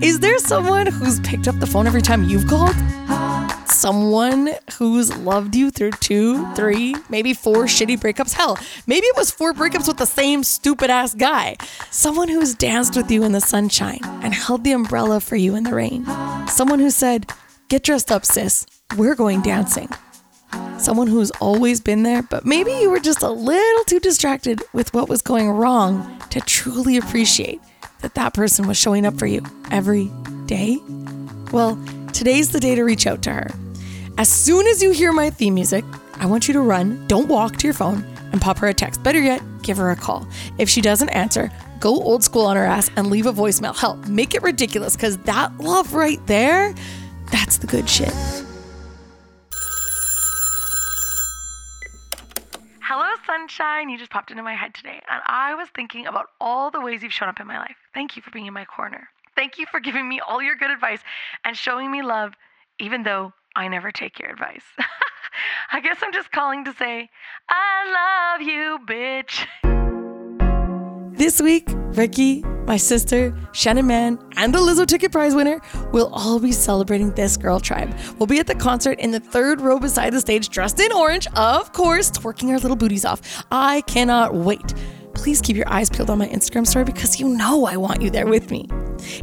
Is 0.02 0.20
there 0.20 0.38
someone 0.40 0.88
who's 0.88 1.20
picked 1.20 1.48
up 1.48 1.58
the 1.58 1.66
phone 1.66 1.86
every 1.86 2.02
time 2.02 2.24
you've 2.24 2.46
called? 2.48 2.76
Someone 3.66 4.50
who's 4.78 5.16
loved 5.18 5.54
you 5.54 5.70
through 5.70 5.92
two, 5.92 6.46
three, 6.54 6.96
maybe 7.08 7.32
four 7.34 7.64
shitty 7.64 7.98
breakups? 7.98 8.32
Hell, 8.32 8.58
maybe 8.86 9.06
it 9.06 9.16
was 9.16 9.30
four 9.30 9.52
breakups 9.52 9.88
with 9.88 9.96
the 9.96 10.06
same 10.06 10.44
stupid 10.44 10.90
ass 10.90 11.14
guy. 11.14 11.56
Someone 11.90 12.28
who's 12.28 12.54
danced 12.54 12.96
with 12.96 13.10
you 13.10 13.24
in 13.24 13.32
the 13.32 13.40
sunshine 13.40 14.00
and 14.22 14.34
held 14.34 14.64
the 14.64 14.72
umbrella 14.72 15.20
for 15.20 15.36
you 15.36 15.54
in 15.54 15.64
the 15.64 15.74
rain. 15.74 16.04
Someone 16.46 16.78
who 16.78 16.90
said, 16.90 17.30
Get 17.68 17.82
dressed 17.82 18.12
up, 18.12 18.24
sis. 18.24 18.66
We're 18.96 19.14
going 19.14 19.40
dancing. 19.40 19.88
Someone 20.78 21.06
who's 21.06 21.30
always 21.32 21.80
been 21.80 22.02
there, 22.02 22.22
but 22.22 22.44
maybe 22.44 22.72
you 22.72 22.90
were 22.90 23.00
just 23.00 23.22
a 23.22 23.30
little 23.30 23.84
too 23.84 24.00
distracted 24.00 24.62
with 24.72 24.92
what 24.92 25.08
was 25.08 25.22
going 25.22 25.50
wrong 25.50 26.20
to 26.30 26.40
truly 26.40 26.96
appreciate 26.96 27.60
that 28.00 28.14
that 28.14 28.34
person 28.34 28.68
was 28.68 28.76
showing 28.76 29.06
up 29.06 29.18
for 29.18 29.26
you 29.26 29.42
every 29.70 30.10
day? 30.46 30.78
Well, 31.52 31.82
today's 32.14 32.50
the 32.50 32.60
day 32.60 32.76
to 32.76 32.84
reach 32.84 33.06
out 33.06 33.22
to 33.22 33.32
her. 33.32 33.50
As 34.16 34.28
soon 34.28 34.66
as 34.68 34.80
you 34.80 34.92
hear 34.92 35.12
my 35.12 35.30
theme 35.30 35.54
music, 35.54 35.84
I 36.14 36.26
want 36.26 36.46
you 36.46 36.54
to 36.54 36.60
run, 36.60 37.04
don't 37.08 37.28
walk 37.28 37.56
to 37.56 37.66
your 37.66 37.74
phone, 37.74 38.04
and 38.30 38.40
pop 38.40 38.56
her 38.58 38.68
a 38.68 38.74
text. 38.74 39.02
Better 39.02 39.20
yet, 39.20 39.42
give 39.62 39.76
her 39.76 39.90
a 39.90 39.96
call. 39.96 40.26
If 40.56 40.68
she 40.68 40.80
doesn't 40.80 41.08
answer, 41.08 41.50
go 41.80 41.90
old 41.90 42.22
school 42.22 42.46
on 42.46 42.56
her 42.56 42.64
ass 42.64 42.88
and 42.96 43.10
leave 43.10 43.26
a 43.26 43.32
voicemail. 43.32 43.76
Help, 43.76 44.06
make 44.06 44.34
it 44.34 44.42
ridiculous 44.42 44.94
because 44.94 45.18
that 45.18 45.58
love 45.58 45.94
right 45.94 46.24
there, 46.28 46.72
that's 47.32 47.58
the 47.58 47.66
good 47.66 47.90
shit. 47.90 48.14
Hello, 52.80 53.10
sunshine. 53.26 53.88
You 53.88 53.98
just 53.98 54.12
popped 54.12 54.30
into 54.30 54.44
my 54.44 54.54
head 54.54 54.74
today, 54.74 55.00
and 55.10 55.20
I 55.26 55.56
was 55.56 55.68
thinking 55.74 56.06
about 56.06 56.26
all 56.40 56.70
the 56.70 56.80
ways 56.80 57.02
you've 57.02 57.12
shown 57.12 57.28
up 57.28 57.40
in 57.40 57.48
my 57.48 57.58
life. 57.58 57.76
Thank 57.92 58.14
you 58.14 58.22
for 58.22 58.30
being 58.30 58.46
in 58.46 58.54
my 58.54 58.64
corner. 58.64 59.08
Thank 59.36 59.58
you 59.58 59.66
for 59.70 59.80
giving 59.80 60.08
me 60.08 60.20
all 60.20 60.42
your 60.42 60.56
good 60.56 60.70
advice 60.70 61.00
and 61.44 61.56
showing 61.56 61.90
me 61.90 62.02
love, 62.02 62.34
even 62.78 63.02
though 63.02 63.32
I 63.56 63.68
never 63.68 63.90
take 63.90 64.18
your 64.18 64.30
advice. 64.30 64.64
I 65.72 65.80
guess 65.80 65.98
I'm 66.02 66.12
just 66.12 66.30
calling 66.30 66.64
to 66.64 66.72
say, 66.74 67.10
I 67.48 68.36
love 68.38 68.42
you, 68.42 68.78
bitch. 68.86 69.46
This 71.16 71.40
week, 71.40 71.66
Ricky, 71.68 72.42
my 72.66 72.76
sister, 72.76 73.36
Shannon 73.52 73.86
Mann, 73.86 74.18
and 74.36 74.54
the 74.54 74.58
Lizzo 74.58 74.86
Ticket 74.86 75.12
Prize 75.12 75.34
winner 75.34 75.60
will 75.92 76.10
all 76.12 76.38
be 76.38 76.52
celebrating 76.52 77.10
this 77.12 77.36
girl 77.36 77.60
tribe. 77.60 77.96
We'll 78.18 78.26
be 78.26 78.38
at 78.38 78.46
the 78.46 78.54
concert 78.54 78.98
in 79.00 79.10
the 79.10 79.20
third 79.20 79.60
row 79.60 79.78
beside 79.78 80.12
the 80.12 80.20
stage, 80.20 80.48
dressed 80.48 80.80
in 80.80 80.92
orange, 80.92 81.26
of 81.34 81.72
course, 81.72 82.10
twerking 82.10 82.50
our 82.50 82.58
little 82.58 82.76
booties 82.76 83.04
off. 83.04 83.44
I 83.50 83.82
cannot 83.82 84.34
wait 84.34 84.74
please 85.14 85.40
keep 85.40 85.56
your 85.56 85.68
eyes 85.68 85.88
peeled 85.88 86.10
on 86.10 86.18
my 86.18 86.28
Instagram 86.28 86.66
story 86.66 86.84
because 86.84 87.18
you 87.20 87.28
know 87.28 87.66
I 87.66 87.76
want 87.76 88.02
you 88.02 88.10
there 88.10 88.26
with 88.26 88.50
me. 88.50 88.68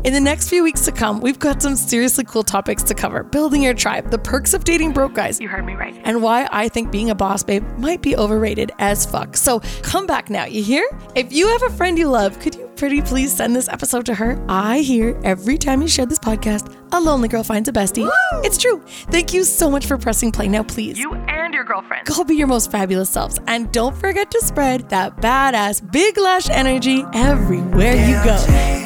In 0.04 0.14
the 0.14 0.20
next 0.20 0.50
few 0.50 0.64
weeks 0.64 0.86
to 0.86 0.92
come, 0.92 1.22
we've 1.22 1.40
got 1.40 1.62
some 1.62 1.76
seriously 1.76 2.24
cool 2.24 2.44
topics 2.44 2.84
to 2.84 2.94
cover 2.94 3.24
building 3.24 3.64
your 3.64 3.74
tribe, 3.74 4.12
the 4.12 4.18
perks 4.18 4.54
of 4.54 4.64
dating 4.64 4.94
broke 4.94 5.14
guys. 5.14 5.40
You 5.40 5.48
heard 5.48 5.66
me 5.66 5.74
right. 5.74 6.00
And 6.04 6.22
why 6.22 6.48
I 6.52 6.68
think 6.70 6.92
being 6.92 7.10
a 7.10 7.16
boss 7.16 7.44
babe 7.44 7.66
might 7.78 8.02
be 8.02 8.16
overrated 8.16 8.72
as 8.80 9.06
fuck. 9.06 9.38
So 9.38 9.62
come 9.82 10.06
back 10.06 10.30
now, 10.30 10.46
you 10.46 10.64
hear? 10.64 10.88
If 11.16 11.32
you 11.32 11.48
have 11.48 11.64
a 11.64 11.70
friend 11.70 11.98
you 11.98 12.10
love, 12.10 12.40
could 12.40 12.56
you 12.56 12.68
pretty 12.76 13.02
please 13.02 13.36
send 13.36 13.56
this 13.56 13.70
episode 13.70 14.06
to 14.08 14.14
her? 14.16 14.44
I 14.50 14.80
hear 14.80 15.20
every 15.24 15.58
time 15.58 15.82
you 15.82 15.88
share 15.88 16.06
this 16.06 16.20
podcast, 16.20 16.76
a 16.92 17.00
lonely 17.00 17.28
girl 17.28 17.44
finds 17.44 17.70
a 17.70 17.74
bestie. 17.74 18.04
Woo! 18.04 18.42
It's 18.44 18.58
true. 18.58 18.82
Thank 19.10 19.34
you 19.34 19.44
so 19.44 19.70
much 19.70 19.86
for 19.86 19.98
pressing 19.98 20.32
play 20.32 20.48
now, 20.48 20.64
please. 20.64 20.98
You 20.98 21.14
and 21.52 21.56
your 21.56 21.66
girlfriends. 21.66 22.10
Go 22.10 22.24
be 22.24 22.36
your 22.36 22.48
most 22.48 22.72
fabulous 22.72 23.10
selves. 23.10 23.38
And 23.48 23.72
don't 23.72 23.96
forget 23.96 24.32
to 24.32 24.42
spread 24.42 24.90
that 24.90 25.18
badass 25.18 25.92
big 25.92 26.18
lash 26.18 26.50
energy 26.50 27.04
everywhere 27.14 27.96
you 27.96 28.24
go. 28.24 28.81